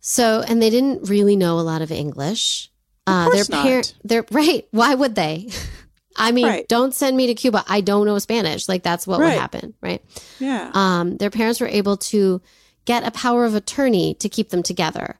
[0.00, 2.70] So, and they didn't really know a lot of English.
[3.06, 4.66] Uh, course their parent, they're right.
[4.70, 5.48] Why would they?
[6.16, 6.68] I mean, Right.
[6.68, 7.64] don't send me to Cuba.
[7.68, 8.68] I don't know Spanish.
[8.68, 10.02] Like that's what would happen, right?
[10.38, 10.70] Yeah.
[10.74, 12.40] um, their parents were able to
[12.84, 15.18] get a power of attorney to keep them together.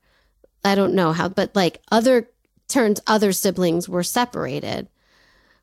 [0.64, 2.28] I don't know how, but like other
[2.68, 4.88] turns, other siblings were separated.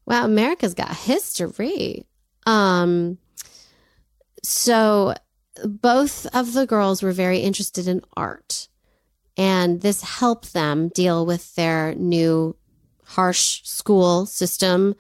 [0.06, 2.06] Wow, America's got history.
[2.46, 3.18] Um,
[4.44, 5.14] so
[5.64, 8.68] both of the girls were very interested in art,
[9.38, 12.56] and this helped them deal with their new
[13.04, 14.96] harsh school system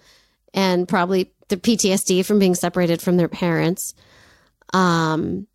[0.53, 3.93] and probably the PTSD from being separated from their parents.
[4.73, 5.47] Um,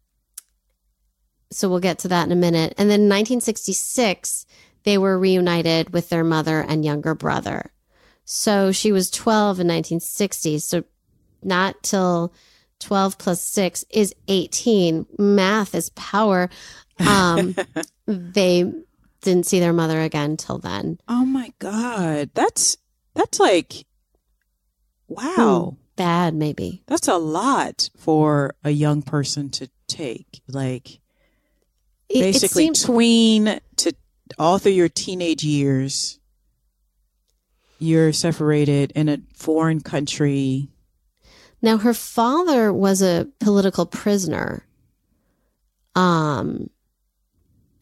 [1.54, 2.74] so we'll get to that in a minute.
[2.76, 4.46] And then in 1966,
[4.84, 7.72] they were reunited with their mother and younger brother.
[8.24, 10.58] So she was 12 in 1960.
[10.58, 10.84] So
[11.42, 12.32] not till
[12.80, 15.06] 12 plus 6 is 18.
[15.18, 16.50] Math is power.
[16.98, 17.54] Um,
[18.06, 18.72] they
[19.20, 20.98] didn't see their mother again till then.
[21.08, 22.30] Oh my god.
[22.34, 22.76] That's
[23.14, 23.86] that's like
[25.08, 25.76] wow.
[25.96, 26.82] Bad, maybe.
[26.86, 30.42] That's a lot for a young person to take.
[30.48, 30.98] Like
[32.14, 33.92] It- it basically seems- tween to
[34.38, 36.18] all through your teenage years.
[37.78, 40.68] You're separated in a foreign country.
[41.60, 44.64] Now her father was a political prisoner.
[45.94, 46.70] Um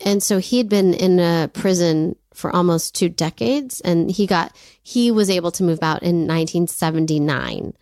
[0.01, 5.11] and so he'd been in a prison for almost two decades and he got he
[5.11, 7.74] was able to move out in 1979.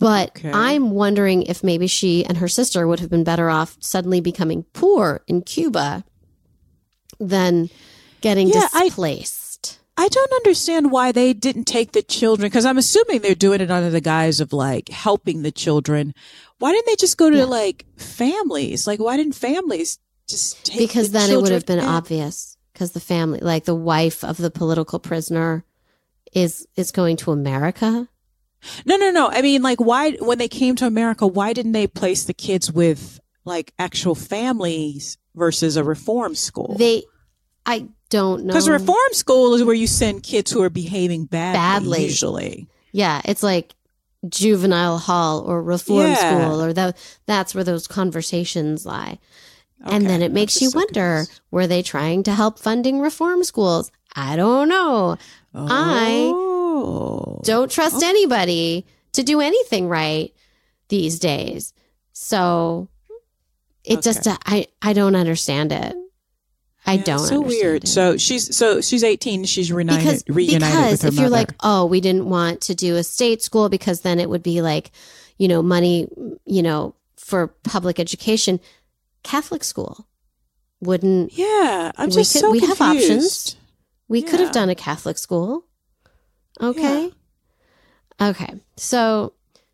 [0.00, 0.50] But Okay.
[0.50, 4.64] I'm wondering if maybe she and her sister would have been better off suddenly becoming
[4.72, 6.02] poor in Cuba
[7.20, 7.70] than
[8.20, 9.78] getting Yeah, I- displaced.
[9.96, 13.70] I don't understand why they didn't take the children because I'm assuming they're doing it
[13.70, 16.14] under the guise of like helping the children.
[16.58, 17.44] Why didn't they just go to Yeah.
[17.44, 18.86] like families?
[18.86, 21.84] Like, why didn't families just take because the then it would have been in?
[21.84, 25.64] obvious because the family like the wife of the political prisoner
[26.32, 28.08] is is going to america
[28.84, 29.28] No, no, no.
[29.30, 32.70] I mean, like, why when they came to America, why didn't they place the kids
[32.70, 36.76] with like actual families versus a reform school?
[36.78, 37.04] they
[37.66, 41.58] i don't know Because reform school is where you send kids who are behaving badly,
[41.58, 42.02] Badly.
[42.04, 42.68] usually.
[42.92, 43.74] yeah it's like
[44.28, 46.14] juvenile hall or reform Yeah.
[46.16, 46.96] school or that
[47.26, 49.18] that's where those conversations lie
[49.86, 51.40] and then it makes you so wonder confused.
[51.50, 55.16] were they trying to help funding reform schools i don't know
[55.54, 56.59] I oh.
[56.80, 57.40] Oh.
[57.44, 58.08] don't trust oh.
[58.08, 60.32] anybody to do anything right
[60.88, 61.72] these days.
[62.12, 62.88] So
[63.84, 64.36] it just Okay.
[64.46, 65.96] I I don't understand it.
[66.86, 67.18] I Yeah, don't.
[67.18, 67.84] So understand weird.
[67.84, 67.88] it.
[67.88, 69.44] So she's so she's 18.
[69.44, 72.74] She's reunited because reunited because with her if you're like oh we didn't want to
[72.74, 74.90] do a state school because then it would be like
[75.38, 76.08] you know money
[76.44, 78.60] you know for public education
[79.22, 80.06] catholic school
[80.80, 83.10] wouldn't yeah, I'm we just could- so we have confused.
[83.10, 83.56] options.
[84.08, 85.64] we could have done a catholic school
[86.60, 87.10] okay
[88.20, 89.32] okay so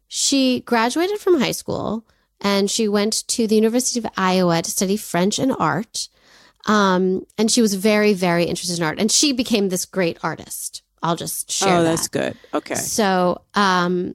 [0.09, 2.05] she graduated from high school
[2.41, 6.09] and she went to the university of iowa to study french and art
[6.69, 10.83] um, and she was very very interested in art and she became this great artist
[11.03, 12.37] i'll just share Oh, that that's good.
[12.55, 12.75] Okay.
[12.75, 14.15] so, um,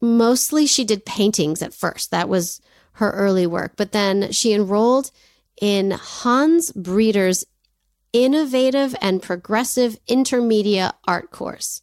[0.00, 2.10] mostly she did paintings at first.
[2.10, 2.60] That was
[2.92, 3.72] her early work.
[3.76, 5.10] But then she enrolled
[5.60, 7.44] in Hans Breder's
[8.24, 11.82] Innovative and Progressive Intermedia Art course.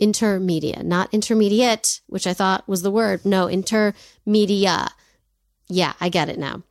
[0.00, 3.24] Intermedia, not intermediate, which I thought was the word.
[3.24, 4.90] No, intermedia.
[5.68, 6.62] Yeah, I get it now.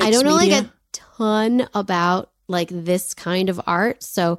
[0.00, 0.56] I don't know media?
[0.56, 4.38] like a ton about like this kind of art, so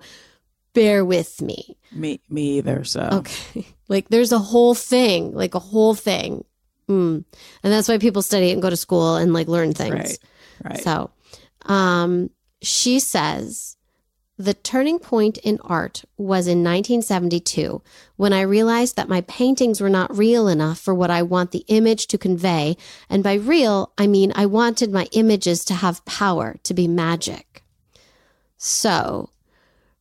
[0.74, 1.78] bear with me.
[1.92, 2.84] me me either.
[2.84, 3.68] So Okay.
[3.90, 6.44] Like there's a whole thing, like a whole thing.
[6.90, 7.24] Mm.
[7.64, 9.94] And that's why people study it and go to school and like learn things.
[9.94, 10.84] right, right.
[10.84, 11.10] So,
[11.66, 12.30] um,
[12.62, 13.78] she says
[14.38, 17.82] the turning point in art was in 1972
[18.18, 21.66] when I realized that my paintings were not real enough for what I want the
[21.68, 22.78] image to convey.
[23.10, 27.64] And by real, I mean I wanted my images to have power, to be magic.
[28.58, 29.32] So,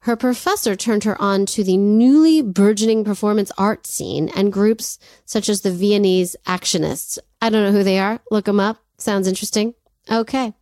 [0.00, 5.48] her professor turned her on to the newly burgeoning performance art scene and groups such
[5.48, 7.18] as the Viennese Actionists.
[7.40, 8.20] I don't know who they are.
[8.30, 8.78] Look them up.
[8.98, 9.74] Sounds interesting.
[10.10, 10.52] Okay.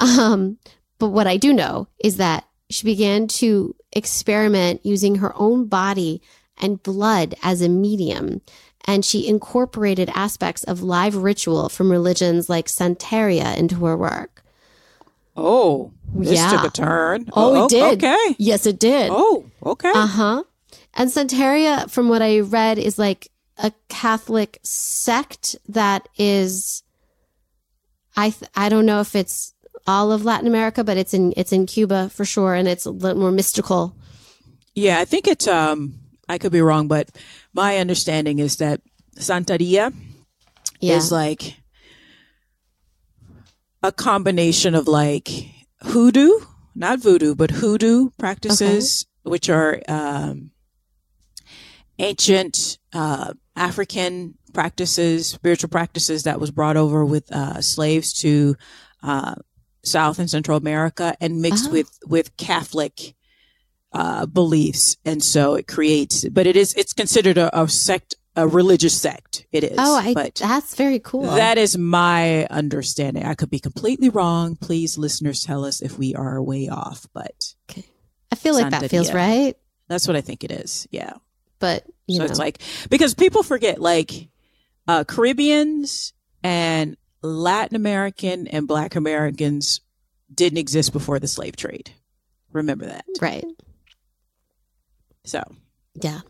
[0.00, 0.58] Um,
[0.98, 6.20] but what I do know is that she began to experiment using her own body
[6.60, 8.40] and blood as a medium.
[8.88, 14.42] And she incorporated aspects of live ritual from religions like Santeria into her work.
[15.36, 16.50] oh, this Yeah.
[16.50, 17.28] took a turn.
[17.34, 18.02] Oh, it did.
[18.02, 18.36] Okay.
[18.38, 19.10] Yes, it did.
[19.12, 19.90] Oh, okay.
[19.94, 20.42] Uh huh.
[20.94, 23.28] And Santeria, from what I read, is like
[23.58, 26.82] a Catholic sect that is.
[28.16, 29.52] I th- I don't know if it's
[29.86, 32.90] all of Latin America, but it's in it's in Cuba for sure, and it's a
[32.90, 33.94] little more mystical.
[34.74, 35.94] yeah, I think it's um
[36.28, 37.10] I could be wrong, but
[37.54, 38.80] my understanding is that
[39.16, 39.92] Santeria
[40.80, 41.54] Yeah, is like
[43.82, 45.30] a combination of like
[45.82, 46.40] hoodoo,
[46.74, 49.30] not voodoo, but hoodoo practices, okay.
[49.30, 50.50] which are um,
[51.98, 58.56] ancient uh, African practices, spiritual practices that was brought over with uh, slaves to
[59.02, 59.34] uh,
[59.86, 61.72] South and Central America and mixed uh-huh.
[61.72, 63.14] with with Catholic
[63.92, 66.28] uh, beliefs, and so it creates.
[66.28, 69.46] But it is it's considered a, a sect, a religious sect.
[69.52, 69.76] It is.
[69.78, 71.22] Oh, I, but that's very cool.
[71.22, 73.24] That is my understanding.
[73.24, 74.56] I could be completely wrong.
[74.56, 77.06] Please, listeners, tell us if we are way off.
[77.14, 77.86] But okay.
[78.30, 79.56] I feel like that feels right.
[79.88, 80.86] That's what I think it is.
[80.90, 81.14] Yeah.
[81.58, 82.24] But so know.
[82.24, 82.60] it's like
[82.90, 84.28] because people forget like
[84.86, 86.12] uh, Caribbeans
[86.42, 86.96] and
[87.26, 89.80] Latin American and Black Americans
[90.32, 91.90] didn't exist before the slave trade.
[92.52, 93.04] Remember that.
[93.20, 93.44] Right.
[95.24, 95.42] So.
[95.94, 96.20] Yeah,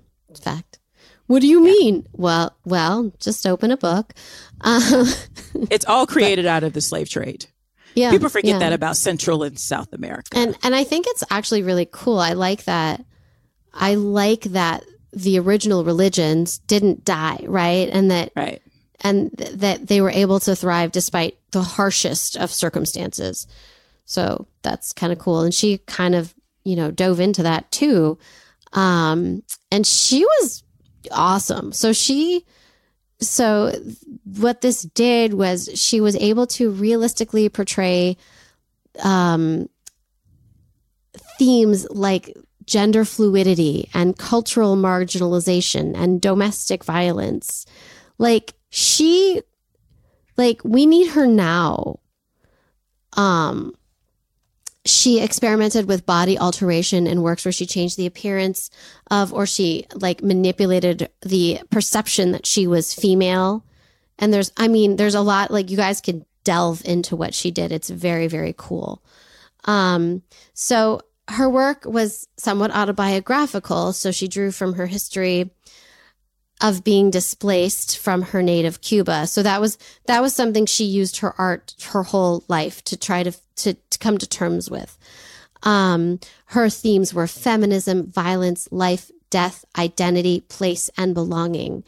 [0.41, 0.79] fact.
[1.27, 1.73] What do you yeah.
[1.73, 2.07] mean?
[2.13, 4.13] Well, well, just open a book.
[4.61, 5.07] Um,
[5.71, 7.47] it's all created but, out of the slave trade.
[7.95, 8.59] Yeah, people forget yeah.
[8.59, 10.37] that about Central and South America.
[10.37, 12.19] And and I think it's actually really cool.
[12.19, 13.05] I like that.
[13.73, 17.89] I like that the original religions didn't die, right?
[17.91, 18.63] And that right
[19.01, 23.47] and th- that they were able to thrive despite the harshest of circumstances.
[24.05, 25.41] So that's kind of cool.
[25.41, 26.35] And she kind of,
[26.65, 28.19] you know, dove into that too.
[28.73, 30.63] Um, and she was
[31.11, 31.73] awesome.
[31.73, 32.45] So she,
[33.21, 33.73] so
[34.25, 38.17] what this did was she was able to realistically portray,
[39.03, 39.69] um,
[41.39, 47.67] themes like gender fluidity and cultural marginalization and domestic violence.
[48.19, 49.41] Like she
[50.37, 51.99] like we need her now.
[53.15, 53.73] Um
[54.85, 58.69] she experimented with body alteration in works where she changed the appearance
[59.11, 63.65] of or she like manipulated the perception that she was female.
[64.19, 67.51] And there's i mean there's a lot like you guys can delve into what she
[67.51, 67.73] did.
[67.73, 69.03] It's very very cool.
[69.65, 70.23] Um
[70.53, 73.95] so her work was somewhat autobiographical.
[73.95, 75.51] So she drew from her history
[76.61, 79.27] of being displaced from her native Cuba.
[79.27, 83.23] So that was that was something she used her art her whole life to try
[83.23, 84.99] to to, to come to terms with.
[85.63, 91.85] Um, her themes were feminism, violence, life, death, identity, place, and belonging.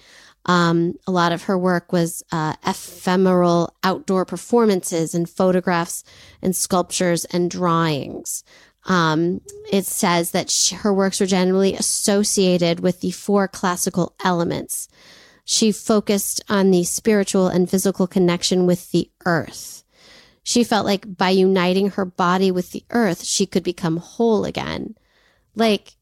[0.47, 6.05] Um, a lot of her work was uh, ephemeral outdoor performances and photographs
[6.41, 8.45] and sculptures and drawings.
[8.89, 14.89] Um, it says that she, her works were generally associated with the four classical elements.
[15.45, 19.85] She focused on the spiritual and physical connection with the earth.
[20.43, 24.95] She felt like by uniting her body with the earth, she could become whole again.
[25.55, 25.93] Like,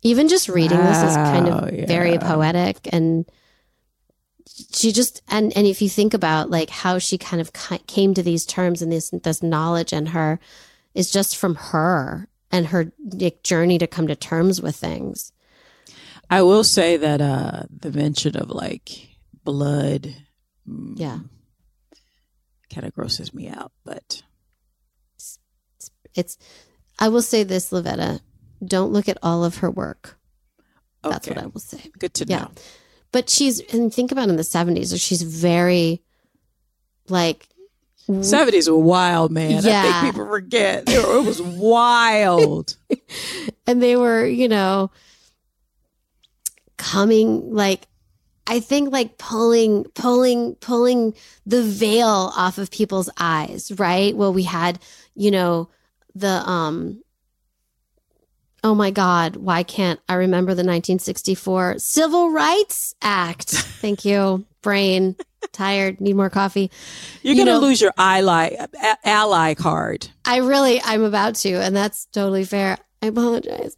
[0.00, 1.86] even just reading wow, this is kind of yeah.
[1.86, 3.24] very poetic and
[4.46, 7.52] she just and and if you think about like how she kind of
[7.86, 10.38] came to these terms and this this knowledge and her
[10.94, 15.32] is just from her and her like, journey to come to terms with things.
[16.30, 19.08] I will say that uh the mention of like
[19.44, 20.14] blood
[20.66, 21.18] mm, yeah
[22.74, 24.22] kind of grosses me out, but
[25.14, 25.38] it's,
[26.14, 26.38] it's
[26.98, 28.20] I will say this, Lavetta,
[28.64, 30.18] don't look at all of her work.
[31.04, 31.12] Okay.
[31.12, 31.90] That's what I will say.
[31.98, 32.38] Good to yeah.
[32.38, 32.50] know.
[33.12, 36.02] But she's and think about in the 70s, she's very
[37.08, 37.48] like
[38.22, 39.62] Seventies were wild, man.
[39.64, 39.82] Yeah.
[39.84, 40.84] I think people forget.
[40.88, 42.76] It was wild.
[43.66, 44.90] and they were, you know,
[46.76, 47.86] coming like
[48.46, 51.14] I think like pulling, pulling, pulling
[51.46, 54.14] the veil off of people's eyes, right?
[54.14, 54.78] Well, we had,
[55.14, 55.70] you know,
[56.14, 57.02] the um
[58.62, 63.50] oh my God, why can't I remember the 1964 Civil Rights Act?
[63.50, 65.14] Thank you, brain
[65.52, 66.70] tired, need more coffee.
[67.22, 68.56] You're you going to lose your ally,
[69.04, 70.08] ally card.
[70.24, 72.78] I really, I'm about to, and that's totally fair.
[73.02, 73.76] I apologize.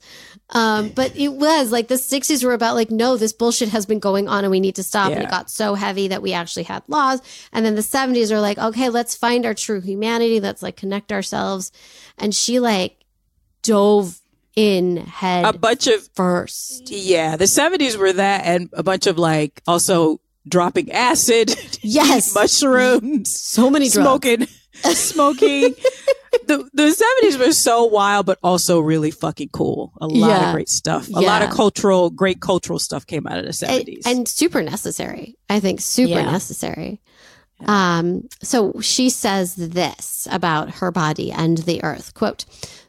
[0.50, 3.98] Um, but it was like the 60s were about like, no, this bullshit has been
[3.98, 5.10] going on and we need to stop.
[5.10, 5.16] Yeah.
[5.16, 7.20] And it got so heavy that we actually had laws.
[7.52, 10.38] And then the 70s are like, okay, let's find our true humanity.
[10.38, 11.72] Let's like connect ourselves.
[12.16, 13.04] And she like
[13.62, 14.20] dove
[14.54, 16.88] in head a bunch of first.
[16.90, 23.34] Yeah, the 70s were that and a bunch of like also dropping acid, yes, mushrooms,
[23.38, 25.74] so many smoking, smoking.
[26.46, 29.92] the the seventies were so wild, but also really fucking cool.
[30.00, 30.48] A lot yeah.
[30.48, 31.08] of great stuff.
[31.08, 31.20] A yeah.
[31.20, 35.36] lot of cultural, great cultural stuff came out of the seventies, and, and, super necessary.
[35.48, 36.30] I think super yeah.
[36.30, 37.00] necessary.
[37.64, 42.44] Um, so she says this about her body and the earth quote,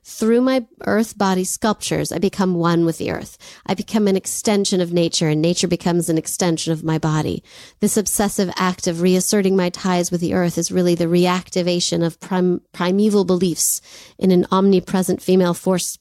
[0.10, 3.38] through my earth body sculptures, I become one with the earth.
[3.66, 7.44] I become an extension of nature and nature becomes an extension of my body.
[7.82, 12.22] This obsessive act of reasserting my ties with the earth is really the reactivation of
[12.22, 13.82] prim- primeval beliefs
[14.18, 16.00] in an omnipresent female force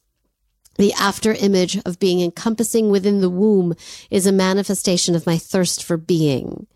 [0.78, 3.74] the after image of being encompassing within the womb
[4.10, 6.66] is a manifestation of my thirst for being.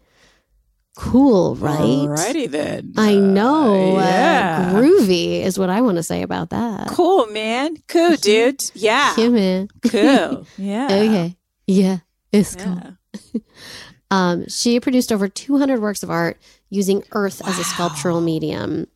[1.01, 1.79] Cool, right?
[1.81, 2.93] Alrighty then.
[2.97, 3.97] I know.
[3.97, 4.69] Uh, yeah.
[4.71, 6.89] Uh, groovy is what I want to say about that.
[6.89, 7.77] Cool, man.
[7.89, 8.63] Cool, dude.
[8.75, 9.15] Yeah.
[9.17, 9.69] Yeah, man.
[9.89, 10.47] Cool.
[10.59, 10.85] Yeah.
[10.87, 11.37] Okay.
[11.67, 11.99] Yeah,
[12.33, 12.93] it's Yeah.
[13.35, 13.43] cool.
[14.13, 16.37] Um, she produced over 200 works of art
[16.69, 18.89] using earth as a sculptural medium.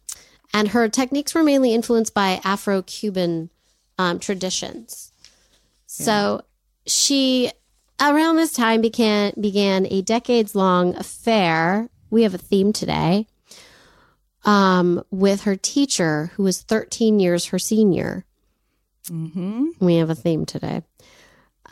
[0.52, 3.48] And her techniques were mainly influenced by Afro Cuban
[3.96, 5.12] um, traditions.
[5.86, 6.42] So
[6.86, 7.52] she,
[8.00, 11.88] around this time, began, began a decades long affair.
[12.14, 13.26] We have a theme today
[14.44, 18.24] um, with her teacher, who was 13 years her senior.
[19.08, 19.70] Mm-hmm.
[19.80, 20.82] We have a theme today.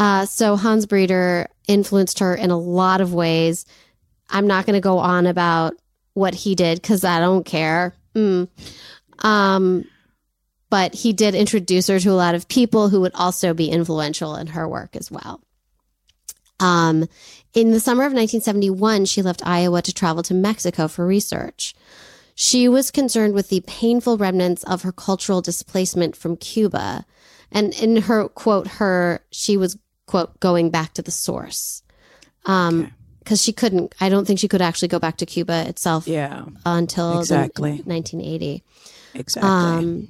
[0.01, 3.67] Uh, so Hans Breder influenced her in a lot of ways.
[4.31, 5.75] I'm not going to go on about
[6.15, 7.95] what he did because I don't care.
[8.17, 8.49] Mm.
[9.21, 9.85] Um,
[10.71, 14.35] but he did introduce her to a lot of people who would also be influential
[14.35, 15.41] in her work as well.
[16.59, 17.09] Um,
[17.55, 21.75] in the summer of 1971, she left Iowa to travel to Mexico for research.
[22.35, 27.05] She was concerned with the painful remnants of her cultural displacement from Cuba.
[27.51, 29.77] And in her quote, her, she was
[30.07, 31.83] quote, going back to the source.
[32.47, 32.93] Um, Okay.
[33.27, 36.47] cause she couldn't, I don't think she could actually go back to Cuba itself Yeah.
[36.65, 37.83] until Exactly.
[37.85, 38.63] 1980.
[39.15, 39.51] Exactly.
[39.51, 40.09] Um,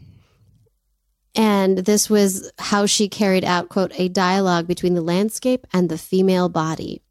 [1.35, 5.99] and this was how she carried out, quote, a dialogue between the landscape and the
[5.99, 7.03] female body.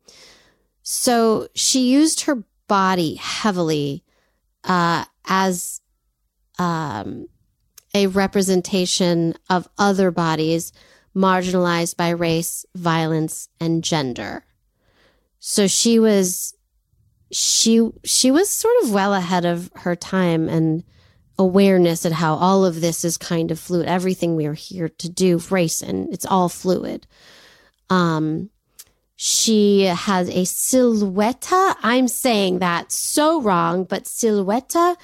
[0.83, 4.03] So she used her body heavily
[4.63, 5.81] uh, as
[6.57, 7.27] um,
[7.93, 10.71] a representation of other bodies
[11.15, 14.45] marginalized by race, violence, and gender.
[15.39, 16.53] So she was
[17.31, 20.83] she she was sort of well ahead of her time and
[21.39, 23.87] awareness at how all of this is kind of fluid.
[23.87, 27.07] Everything we are here to do, race, and it's all fluid.
[27.89, 28.49] Um,
[29.23, 31.75] she has a silhouetta.
[31.83, 34.95] I'm saying that so wrong, but silhouetta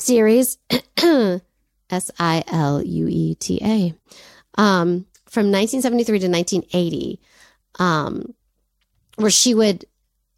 [0.00, 0.58] series,
[0.98, 1.40] S
[2.18, 3.94] I L U E T A,
[4.60, 7.20] um, from 1973 to 1980,
[7.78, 8.34] um,
[9.14, 9.84] where she would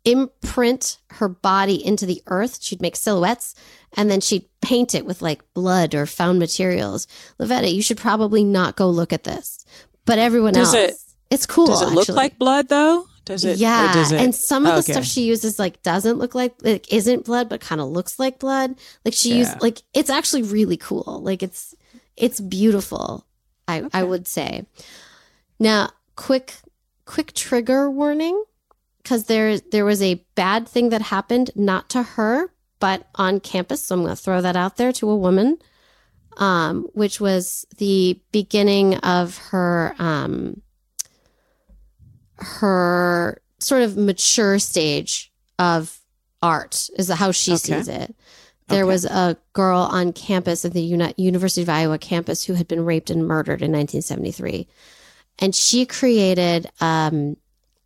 [0.05, 2.59] imprint her body into the earth.
[2.61, 3.55] She'd make silhouettes
[3.97, 7.09] and then she'd paint it with like blood or found materials.
[7.41, 9.65] Lavetta, you should probably not go look at this.
[10.05, 11.67] But everyone Does else, it- it's cool.
[11.67, 12.15] does it look actually.
[12.15, 13.07] like blood though?
[13.25, 13.59] Does it?
[13.59, 16.93] yeah, Does it, and some of the stuff she uses like doesn't look like like
[16.93, 18.77] isn't blood, but kind of looks like blood.
[19.05, 21.21] Like she used like it's actually really cool.
[21.23, 21.75] Like it's
[22.17, 23.27] it's beautiful.
[23.67, 24.67] I I would say.
[25.59, 26.55] Now, quick
[27.05, 28.45] quick trigger warning
[29.03, 33.85] because there there was a bad thing that happened not to her but on campus.
[33.85, 35.59] So I'm going to throw that out there to a woman,
[36.37, 40.63] um, which was the beginning of her um,
[42.39, 45.99] her sort of mature stage of
[46.43, 47.59] art is how she Okay.
[47.59, 48.15] sees it.
[48.69, 48.89] There Okay.
[48.93, 52.85] was a girl on campus at the Uni- University of Iowa campus who had been
[52.85, 54.67] raped and murdered in 1973.
[55.39, 57.37] And she created um,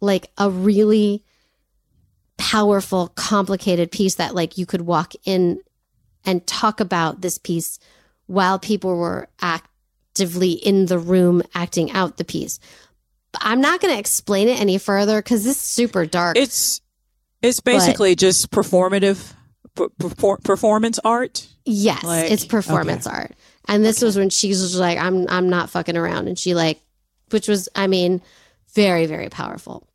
[0.00, 1.22] like a really
[2.36, 5.60] powerful, complicated piece that like you could walk in
[6.24, 7.78] and talk about this piece
[8.26, 12.58] while people were actively in the room acting out the piece.
[13.32, 16.36] But I'm not going to explain it any further because it's super dark.
[16.36, 16.80] It's
[17.42, 19.32] it's basically just performative
[19.74, 21.46] per- performance art.
[21.64, 23.32] Yes, Like, it's performance art.
[23.68, 26.28] And this was when she was like, I'm I'm not fucking around.
[26.28, 26.80] And she like
[27.30, 28.20] which was, I mean,
[28.74, 29.88] very, very powerful.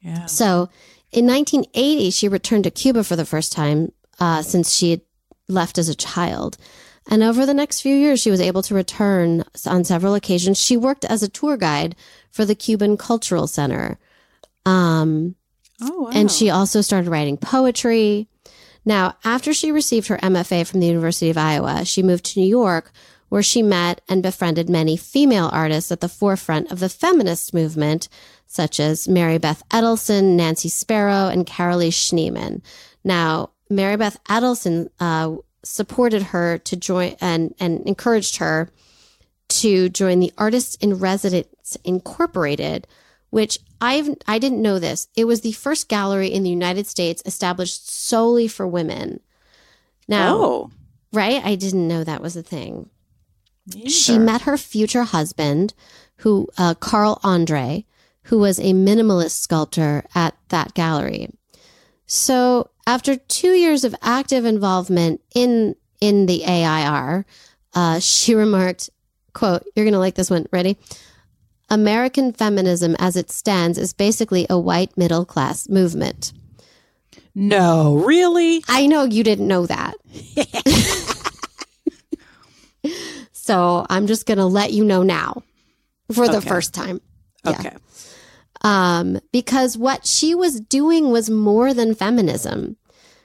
[0.00, 0.26] Yeah.
[0.26, 0.68] So
[1.12, 5.00] in 1980, she returned to Cuba for the first time uh, since she had
[5.48, 6.56] left as a child.
[7.10, 10.58] And over the next few years, she was able to return on several occasions.
[10.58, 11.96] She worked as a tour guide
[12.30, 13.98] for the Cuban Cultural Center.
[14.66, 15.36] Um,
[15.82, 16.10] Oh wow.
[16.14, 18.28] and she also started writing poetry.
[18.84, 22.46] Now, after she received her MFA from the University of Iowa, she moved to New
[22.46, 22.92] York,
[23.28, 28.08] where she met and befriended many female artists at the forefront of the feminist movement,
[28.46, 32.62] such as Mary Beth Edelson, Nancy Spero, and Carolee Schneemann.
[33.02, 38.70] Now, Mary Beth Edelson uh, supported her to join and, and encouraged her
[39.48, 42.86] to join the Artists in Residence Incorporated,
[43.30, 45.08] which I've I didn't know this.
[45.16, 49.20] It was the first gallery in the United States established solely for women.
[50.08, 50.70] Now, oh,
[51.12, 51.44] right?
[51.44, 52.90] I didn't know that was a thing.
[53.88, 55.72] She met her future husband,
[56.18, 57.86] who uh, Carl Andre,
[58.24, 61.30] who was a minimalist sculptor at that gallery.
[62.06, 67.24] So after two years of active involvement in in the AIR,
[67.74, 68.90] uh, she remarked,
[69.32, 70.46] "quote You're gonna like this one.
[70.52, 70.76] Ready?
[71.70, 76.32] American feminism, as it stands, is basically a white middle class movement."
[77.34, 78.62] No, really?
[78.68, 79.94] I know you didn't know that.
[83.32, 85.42] so I'm just going to let you know now
[86.12, 86.48] for the Okay.
[86.48, 87.00] first time.
[87.44, 87.76] Yeah.
[88.64, 92.76] Um, because what she was doing was more than feminism.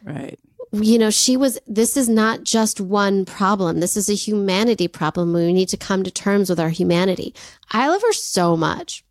[0.03, 0.37] Right.
[0.73, 3.79] You know, she was, this is not just one problem.
[3.79, 5.33] This is a humanity problem.
[5.33, 7.33] We need to come to terms with our humanity.
[7.71, 9.03] I love her so much.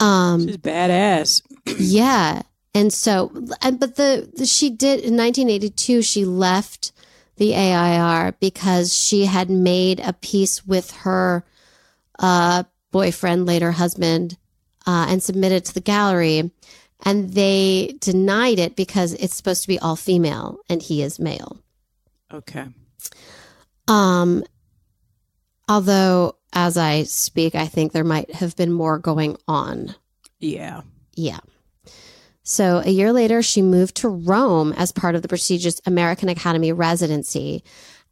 [0.00, 1.42] Um, She's badass.
[1.78, 2.42] yeah.
[2.74, 6.92] And so, but the, the she did in 1982, she left
[7.36, 11.44] the AIR because she had made a peace with her
[12.18, 14.36] uh, boyfriend, later husband,
[14.88, 16.50] uh, and submitted to the gallery.
[17.04, 21.58] And they denied it because it's supposed to be all female and he is male.
[22.32, 22.66] Okay.
[23.86, 24.42] Um,
[25.68, 29.94] although, as I speak, I think there might have been more going on.
[30.40, 30.80] Yeah.
[31.14, 31.40] Yeah.
[32.42, 36.72] So a year later, she moved to Rome as part of the prestigious American Academy
[36.72, 37.62] residency.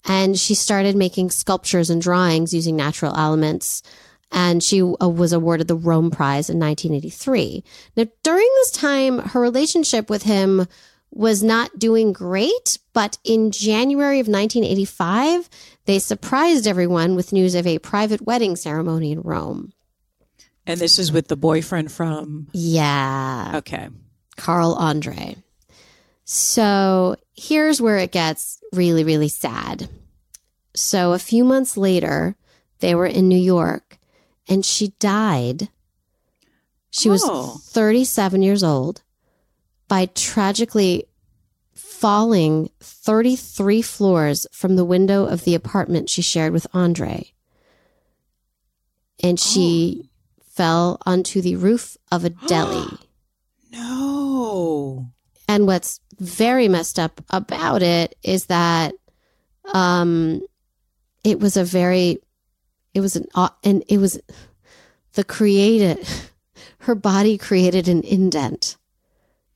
[0.05, 3.83] And she started making sculptures and drawings using natural elements.
[4.33, 7.63] And she uh, was awarded the Rome Prize in 1983.
[7.97, 10.67] Now, during this time, her relationship with him
[11.11, 15.49] was not doing great, but in January of 1985,
[15.87, 19.73] they surprised everyone with news of a private wedding ceremony in Rome.
[20.67, 22.49] And this is with the boyfriend from.
[22.53, 23.53] Yeah.
[23.57, 23.89] Okay.
[24.37, 25.37] Carl Andre.
[26.25, 29.89] So here's where it gets really, really sad.
[30.75, 32.35] So a few months later,
[32.81, 33.99] they were in New York
[34.49, 35.69] and she died.
[36.91, 37.59] She was Oh.
[37.65, 39.03] 37 years old
[39.89, 41.05] by tragically
[41.75, 47.33] falling 33 floors from the window of the apartment she shared with Andre.
[49.23, 50.11] And she
[50.43, 52.87] fell onto the roof of a deli.
[53.73, 55.07] No.
[55.49, 58.95] And what's very messed up about it is that
[59.75, 60.41] um
[61.25, 62.19] it was a very
[62.97, 63.27] it was an
[63.63, 64.19] and it was
[65.13, 66.09] the created
[66.79, 68.79] her body created an indent,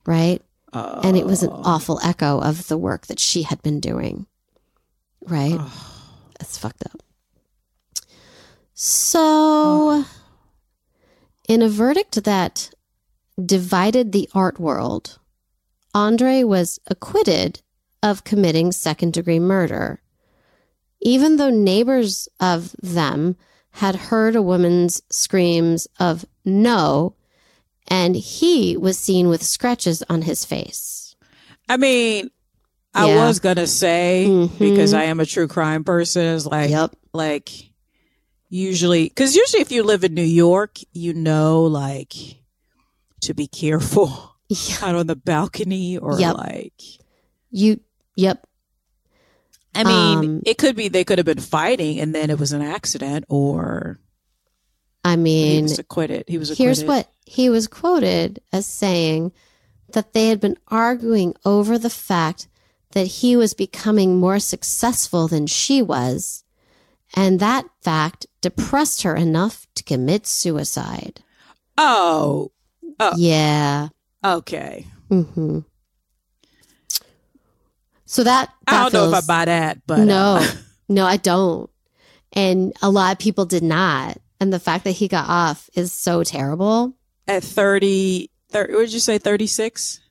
[0.05, 0.43] right?
[0.71, 4.27] Uh, And it was an awful echo of the work that she had been doing.
[5.25, 5.59] Right?
[6.39, 7.01] That's fucked up.
[8.73, 10.05] So,
[11.47, 12.71] in a verdict that
[13.43, 15.19] divided the art world,
[15.93, 17.61] Andre was acquitted
[18.03, 20.00] of committing second degree murder,
[21.01, 23.35] even though neighbors of them
[23.71, 27.15] had heard a woman's screams of no,
[27.87, 31.15] and he was seen with scratches on his face.
[31.69, 32.29] I mean,
[32.93, 33.25] I Yeah.
[33.27, 34.59] was gonna say Mhm.
[34.59, 36.23] because I am a true crime person.
[36.25, 36.95] Is like, Yep.
[37.13, 37.49] like
[38.49, 42.13] usually, because usually if you live in New York, you know, like
[43.21, 44.75] to be careful Yeah.
[44.81, 46.35] out on the balcony or Yep.
[46.35, 46.81] like.
[47.51, 47.79] You,
[48.17, 48.45] yep.
[49.73, 52.51] I mean, Um, it could be they could have been fighting and then it was
[52.51, 53.99] an accident, or
[55.03, 56.25] I he mean, was acquitted.
[56.27, 56.65] He was acquitted.
[56.65, 59.31] Here's what he was quoted as saying
[59.93, 62.47] that they had been arguing over the fact
[62.91, 66.43] that he was becoming more successful than she was,
[67.15, 71.23] and that fact depressed her enough to commit suicide.
[71.77, 72.51] Oh,
[72.99, 73.13] Oh.
[73.17, 73.89] Yeah.
[74.23, 74.85] okay.
[75.09, 75.59] hmm
[78.11, 80.47] So that, that I don't know if I buy that, but no, uh,
[80.89, 81.69] no, I don't.
[82.33, 84.17] And a lot of people did not.
[84.41, 86.93] And the fact that he got off is so terrible.
[87.25, 90.01] at 30, 30 what did you say, 36?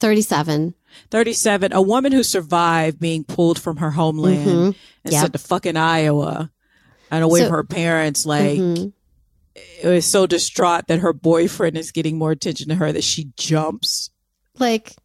[0.00, 0.72] 37.
[1.10, 4.74] 37, a woman who survived being pulled from her homeland Mhm.
[5.04, 5.20] and Yep.
[5.20, 6.50] sent to fucking Iowa
[7.10, 8.24] and away So- from her parents.
[8.24, 8.92] Like, Mhm.
[9.54, 13.30] it was so distraught that her boyfriend is getting more attention to her that she
[13.36, 14.08] jumps.
[14.58, 14.96] Like,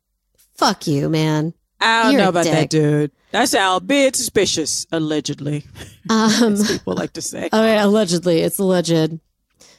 [0.55, 1.53] fuck you, man.
[1.79, 2.53] I don't You're know about dick.
[2.53, 3.11] that dude.
[3.31, 5.65] That's sounds a bit suspicious, allegedly,
[6.09, 7.49] Um, as people like to say.
[7.51, 9.19] all right, allegedly, it's alleged.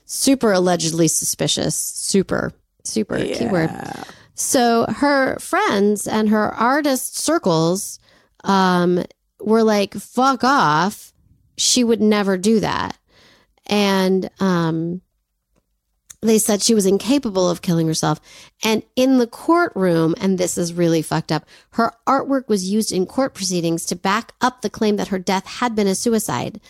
[0.04, 1.74] Super allegedly suspicious.
[1.74, 2.52] Super,
[2.84, 3.70] super keyword.
[4.34, 7.98] So her friends and her artist circles
[8.44, 9.04] um,
[9.40, 11.12] were like, fuck off.
[11.56, 12.96] She would never do that.
[13.66, 15.02] And um,
[16.20, 18.20] They said she was incapable of killing herself.
[18.64, 23.06] And in the courtroom, and this is really fucked up, her artwork was used in
[23.06, 26.60] court proceedings to back up the claim that her death had been a suicide.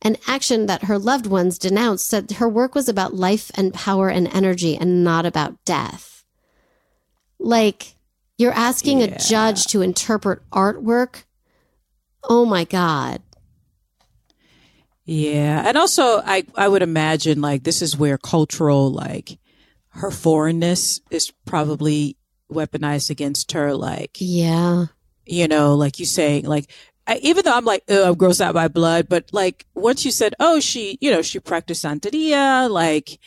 [0.00, 4.08] An action that her loved ones denounced said her work was about life and power
[4.08, 6.24] and energy and not about death.
[7.38, 7.96] Like,
[8.38, 9.06] you're asking Yeah.
[9.06, 11.24] a judge to interpret artwork?
[12.22, 13.20] Oh my God.
[15.04, 15.62] Yeah.
[15.66, 19.38] And also I I would imagine like this is where cultural like
[19.90, 22.16] her foreignness is probably
[22.50, 24.86] weaponized against her like Yeah.
[25.26, 26.70] you know like you saying like
[27.06, 30.10] I, even though I'm like oh I'm grossed out by blood but like once you
[30.10, 33.18] said oh she you know she practiced Santeria like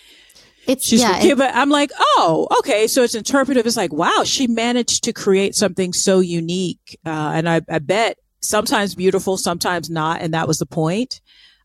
[0.67, 1.19] It's, she's yeah.
[1.21, 5.55] it- I'm like oh okay so it's interpretive it's like wow she managed to create
[5.55, 10.57] something so unique uh, and I, I bet sometimes beautiful sometimes not and that was
[10.59, 11.21] the point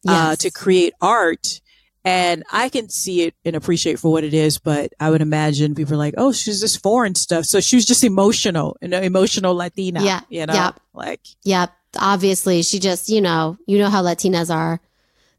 [0.07, 1.61] uh, to create art.
[2.05, 5.77] And I can see it and appreciate for what it is, but I would imagine
[5.77, 9.55] people are like, "Oh, she's this foreign stuff." So she was just emotional, know, emotional
[9.55, 10.03] Latina.
[10.03, 10.73] Yeah, you know, yeah.
[10.95, 11.70] like Yep.
[11.99, 14.81] Obviously, she just, you know, you know how Latinas are.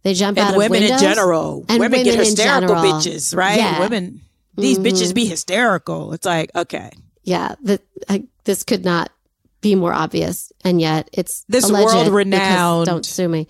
[0.03, 1.01] They jump out and of women windows.
[1.01, 1.65] in general.
[1.67, 3.57] And women, get women in hysterical bitches, right?
[3.57, 3.79] Yeah.
[3.79, 4.21] Women,
[4.55, 4.85] these Mhm.
[4.85, 6.13] bitches be hysterical.
[6.13, 6.91] It's like, okay,
[7.23, 7.55] Yeah.
[7.61, 9.09] The, I, this could not
[9.61, 10.51] be more obvious.
[10.63, 13.47] And yet it's This because world-renowned- Don't sue me.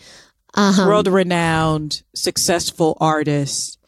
[0.56, 3.80] Um, world renowned, successful artist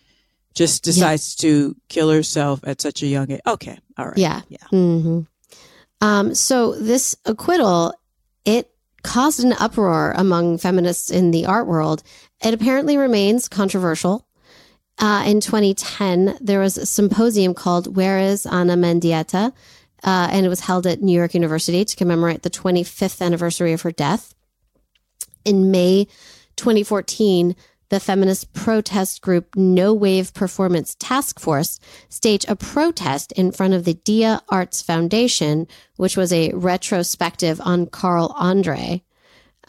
[0.55, 3.41] just decides to kill herself at such a young age.
[3.45, 4.41] Okay, all right, Yeah.
[4.49, 4.65] yeah.
[4.69, 5.21] hmm
[6.01, 7.93] Um, so this acquittal,
[8.45, 8.71] it
[9.03, 12.03] caused an uproar among feminists in the art world.
[12.43, 14.25] It apparently remains controversial.
[14.97, 19.51] Uh, in 2010, there was a symposium called Where is Ana Mendieta?
[20.03, 23.81] Uh, and it was held at New York University to commemorate the 25th anniversary of
[23.81, 24.33] her death.
[25.43, 26.07] In May
[26.55, 27.55] 2014,
[27.89, 31.79] the feminist protest group No Wave Performance Task Force
[32.09, 35.67] staged a protest in front of the Dia Arts Foundation,
[35.97, 39.03] which was a retrospective on Carl Andre.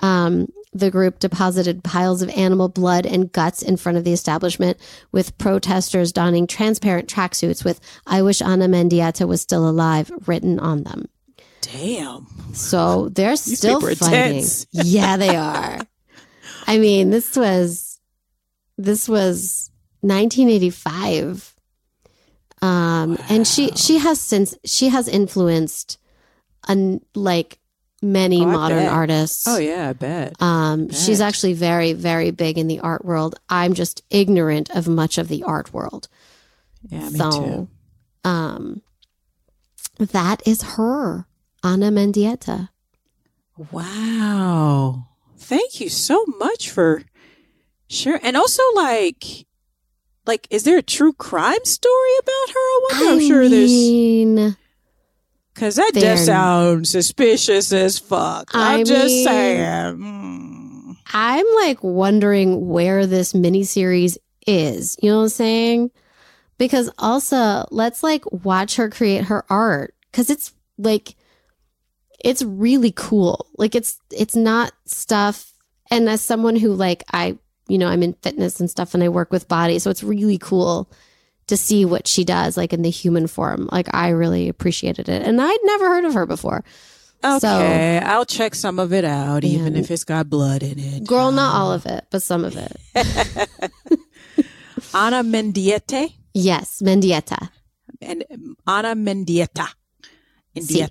[0.00, 4.78] Um, the group deposited piles of animal blood and guts in front of the establishment,
[5.12, 10.84] with protesters donning transparent tracksuits with I wish Ana Mendieta was still alive written on
[10.84, 11.08] them.
[11.60, 12.26] Damn.
[12.54, 14.44] So they're These still fighting.
[14.72, 15.80] yeah, they are.
[16.66, 18.00] I mean, this was
[18.76, 19.70] this was
[20.00, 21.54] 1985.
[22.62, 25.98] Um and she she has since she has influenced
[26.68, 27.58] un, like
[28.02, 29.46] many Oh, modern artists.
[29.46, 30.40] Oh yeah, I bet.
[30.40, 31.28] Um, she's Bet.
[31.28, 33.36] actually very, very big in the art world.
[33.48, 36.08] I'm just ignorant of much of the art world.
[36.88, 37.68] Yeah, me so, too.
[38.28, 38.82] um,
[39.98, 41.26] that is her,
[41.62, 42.68] Ana Mendieta.
[43.72, 45.06] Wow.
[45.46, 47.02] Thank you so much for
[47.88, 48.18] sure.
[48.22, 49.46] And also like
[50.26, 52.54] like is there a true crime story about her?
[52.58, 53.12] I wonder.
[53.12, 54.56] I'm sure there's mean,
[55.54, 58.50] cuz that there- just sounds suspicious as fuck.
[58.54, 59.96] I I'm just mean- saying.
[59.98, 60.96] Mm.
[61.14, 64.96] I'm like wondering where this miniseries is.
[65.00, 65.90] You know what I'm saying?
[66.58, 71.14] Because also, let's like watch her create her art because it's like
[72.24, 73.46] it's really cool.
[73.58, 75.52] Like it's it's not stuff.
[75.90, 77.38] And as someone who like I,
[77.68, 80.38] you know, I'm in fitness and stuff, and I work with bodies, so it's really
[80.38, 80.90] cool
[81.46, 83.68] to see what she does, like in the human form.
[83.70, 86.64] Like I really appreciated it, and I'd never heard of her before.
[87.24, 91.06] Okay, I'll check some of it out even if it's got blood in it.
[91.06, 92.76] Girl, not all of it, but some of it.
[94.94, 97.48] Ana Mendiete Yes, Mendieta.
[98.02, 98.24] and
[98.66, 99.68] Ana Mendieta.
[100.60, 100.86] Si.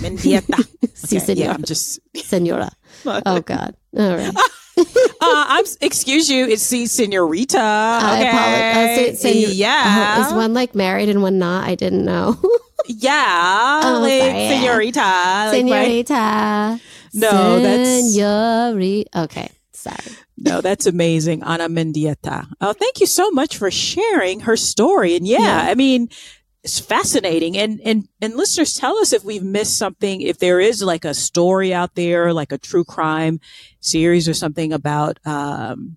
[0.00, 0.64] Mendieta.
[1.00, 1.52] Si, Okay, yeah.
[1.54, 2.70] I'm just Senora.
[3.06, 3.74] Oh God.
[3.96, 4.34] All right.
[4.78, 4.82] uh,
[5.22, 6.46] I'm excuse you.
[6.46, 7.58] It's the senorita.
[7.58, 8.28] I Okay.
[8.28, 9.24] apologize.
[9.24, 10.16] Uh, sen- yeah.
[10.18, 11.66] Oh, is one like married and one not?
[11.66, 12.36] I didn't know.
[12.86, 13.80] yeah.
[13.82, 14.48] Oh, like sorry.
[14.60, 15.50] senorita.
[15.52, 16.80] Senorita.
[17.14, 19.04] No, that's- Senori.
[19.16, 19.48] Okay.
[19.72, 19.96] Sorry.
[20.36, 21.42] no, that's amazing.
[21.42, 22.46] Ana Mendieta.
[22.60, 25.16] Oh, thank you so much for sharing her story.
[25.16, 25.70] And yeah, Yeah.
[25.70, 26.10] I mean,
[26.62, 27.56] it's fascinating.
[27.56, 31.14] And, and, and listeners tell us if we've missed something, if there is like a
[31.14, 33.40] story out there, like a true crime
[33.80, 35.96] series or something about, um,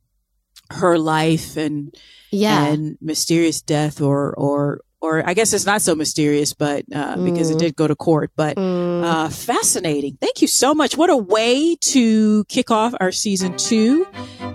[0.70, 1.94] her life and,
[2.32, 2.66] Yeah.
[2.66, 7.50] and mysterious death or, or, or I guess it's not so mysterious, but, uh, because
[7.52, 7.60] it Mm.
[7.60, 10.18] did go to court, but, Mm, uh, fascinating.
[10.22, 10.96] Thank you so much.
[10.98, 14.08] What a way to kick off our season two.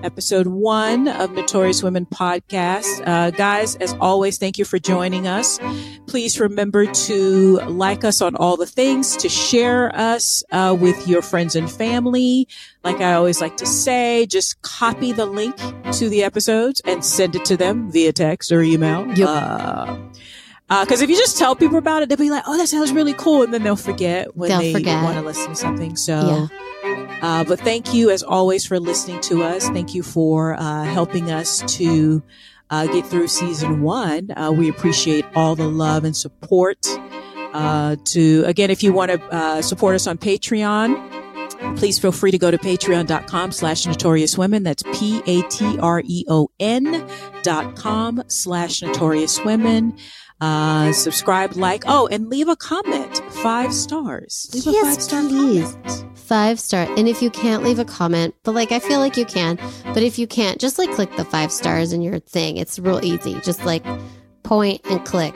[0.05, 3.03] episode one of Notorious Women podcast.
[3.05, 5.59] Uh, guys, as always, thank you for joining us.
[6.07, 11.21] Please remember to like us on all the things, to share us uh, with your
[11.21, 12.47] friends and family.
[12.85, 15.57] Like I always like to say, just copy the link
[15.95, 19.05] to the episodes and send it to them via text or email.
[19.17, 19.99] Yep.
[20.71, 22.93] Uh, because if you just tell people about it, they'll be like, "Oh, that sounds
[22.93, 25.97] really cool," and then they'll forget when They'll they want to listen to something.
[25.97, 26.49] So,
[27.23, 29.69] uh, but thank you as always for listening to us.
[29.71, 32.23] Thank you for uh, helping us to
[32.71, 34.31] uh, get through season one.
[34.37, 36.87] Uh, we appreciate all the love and support.
[37.55, 42.31] Uh, to again, if you want to uh, support us on Patreon, please feel free
[42.31, 44.65] to go to patreon.com slash notorious women.
[44.65, 47.09] That's P A T R E O N
[47.43, 49.97] dot com slash notorious women.
[50.41, 53.21] Uh, subscribe, like, oh, and leave a comment.
[53.43, 54.49] Five stars.
[54.55, 55.73] Leave a Yes, five star please.
[55.75, 56.19] comment.
[56.19, 56.83] Five star.
[56.97, 59.59] And if you can't leave a comment, but like I feel like you can,
[59.95, 62.57] but if you can't, just like click the five stars in your thing.
[62.57, 63.41] It's real easy.
[63.41, 63.85] Just like
[64.45, 65.35] point and click.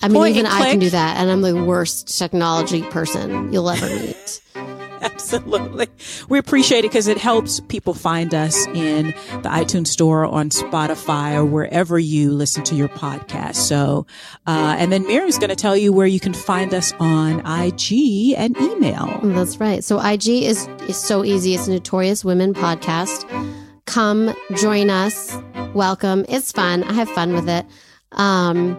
[0.00, 3.68] I mean, Point even I can do that, and I'm the worst technology person you'll
[3.68, 4.40] ever meet.
[5.02, 5.86] Absolutely.
[6.28, 9.08] We appreciate it because it helps people find us in
[9.42, 13.56] the iTunes store, on Spotify, or wherever you listen to your podcast.
[13.56, 14.06] So,
[14.46, 18.34] uh, and then Miriam's going to tell you where you can find us on IG
[18.36, 19.20] and email.
[19.22, 19.84] That's right.
[19.84, 21.54] So IG is is so easy.
[21.54, 23.26] It's Notorious Women podcast.
[23.86, 25.36] Come join us.
[25.74, 26.24] Welcome.
[26.28, 26.84] It's fun.
[26.84, 27.66] I have fun with it.
[28.12, 28.78] Um,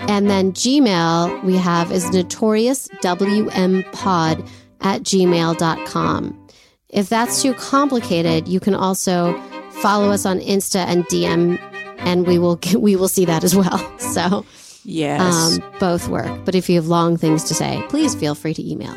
[0.00, 4.48] and then Gmail we have is notoriouswmpod
[4.80, 6.48] at gmail.com.
[6.88, 9.38] If that's too complicated, you can also
[9.82, 11.58] follow us on Insta and DM
[11.98, 13.78] and we will we will see that as well.
[13.98, 14.44] So
[14.84, 15.58] Yes.
[15.58, 16.44] um, both work.
[16.46, 18.94] But if you have long things to say, please feel free to email.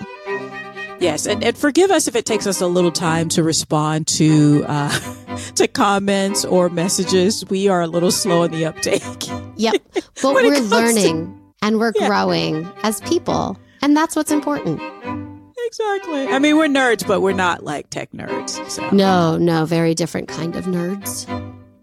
[1.02, 4.64] Yes, and, and forgive us if it takes us a little time to respond to
[4.68, 4.90] uh,
[5.56, 7.44] to comments or messages.
[7.49, 9.03] We are a little slow in the uptake.
[9.58, 9.76] Yep.
[10.22, 12.08] But we're comes to- learning and we're Yeah.
[12.08, 13.58] growing as people.
[13.82, 14.80] And that's what's important.
[15.67, 16.27] Exactly.
[16.27, 18.69] I mean, we're nerds, but we're not like tech nerds.
[18.69, 21.25] So No, no, very different kind of nerds.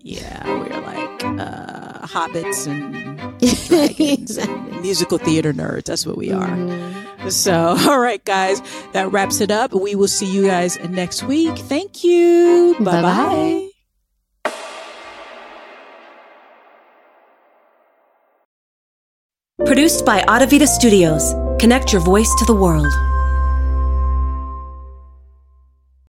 [0.02, 3.18] yeah, we're like uh, hobbits and
[3.68, 5.84] dragons and musical theater nerds.
[5.84, 6.48] That's what we are.
[6.48, 7.30] Mhm.
[7.32, 9.72] So, all right, guys, that wraps it up.
[9.74, 11.56] We will see you guys next week.
[11.58, 12.76] Thank you.
[12.78, 13.02] Bye bye.
[13.02, 13.64] Bye-bye.
[19.66, 21.34] Produced by Audavita Studios.
[21.60, 22.86] Connect your voice to the world.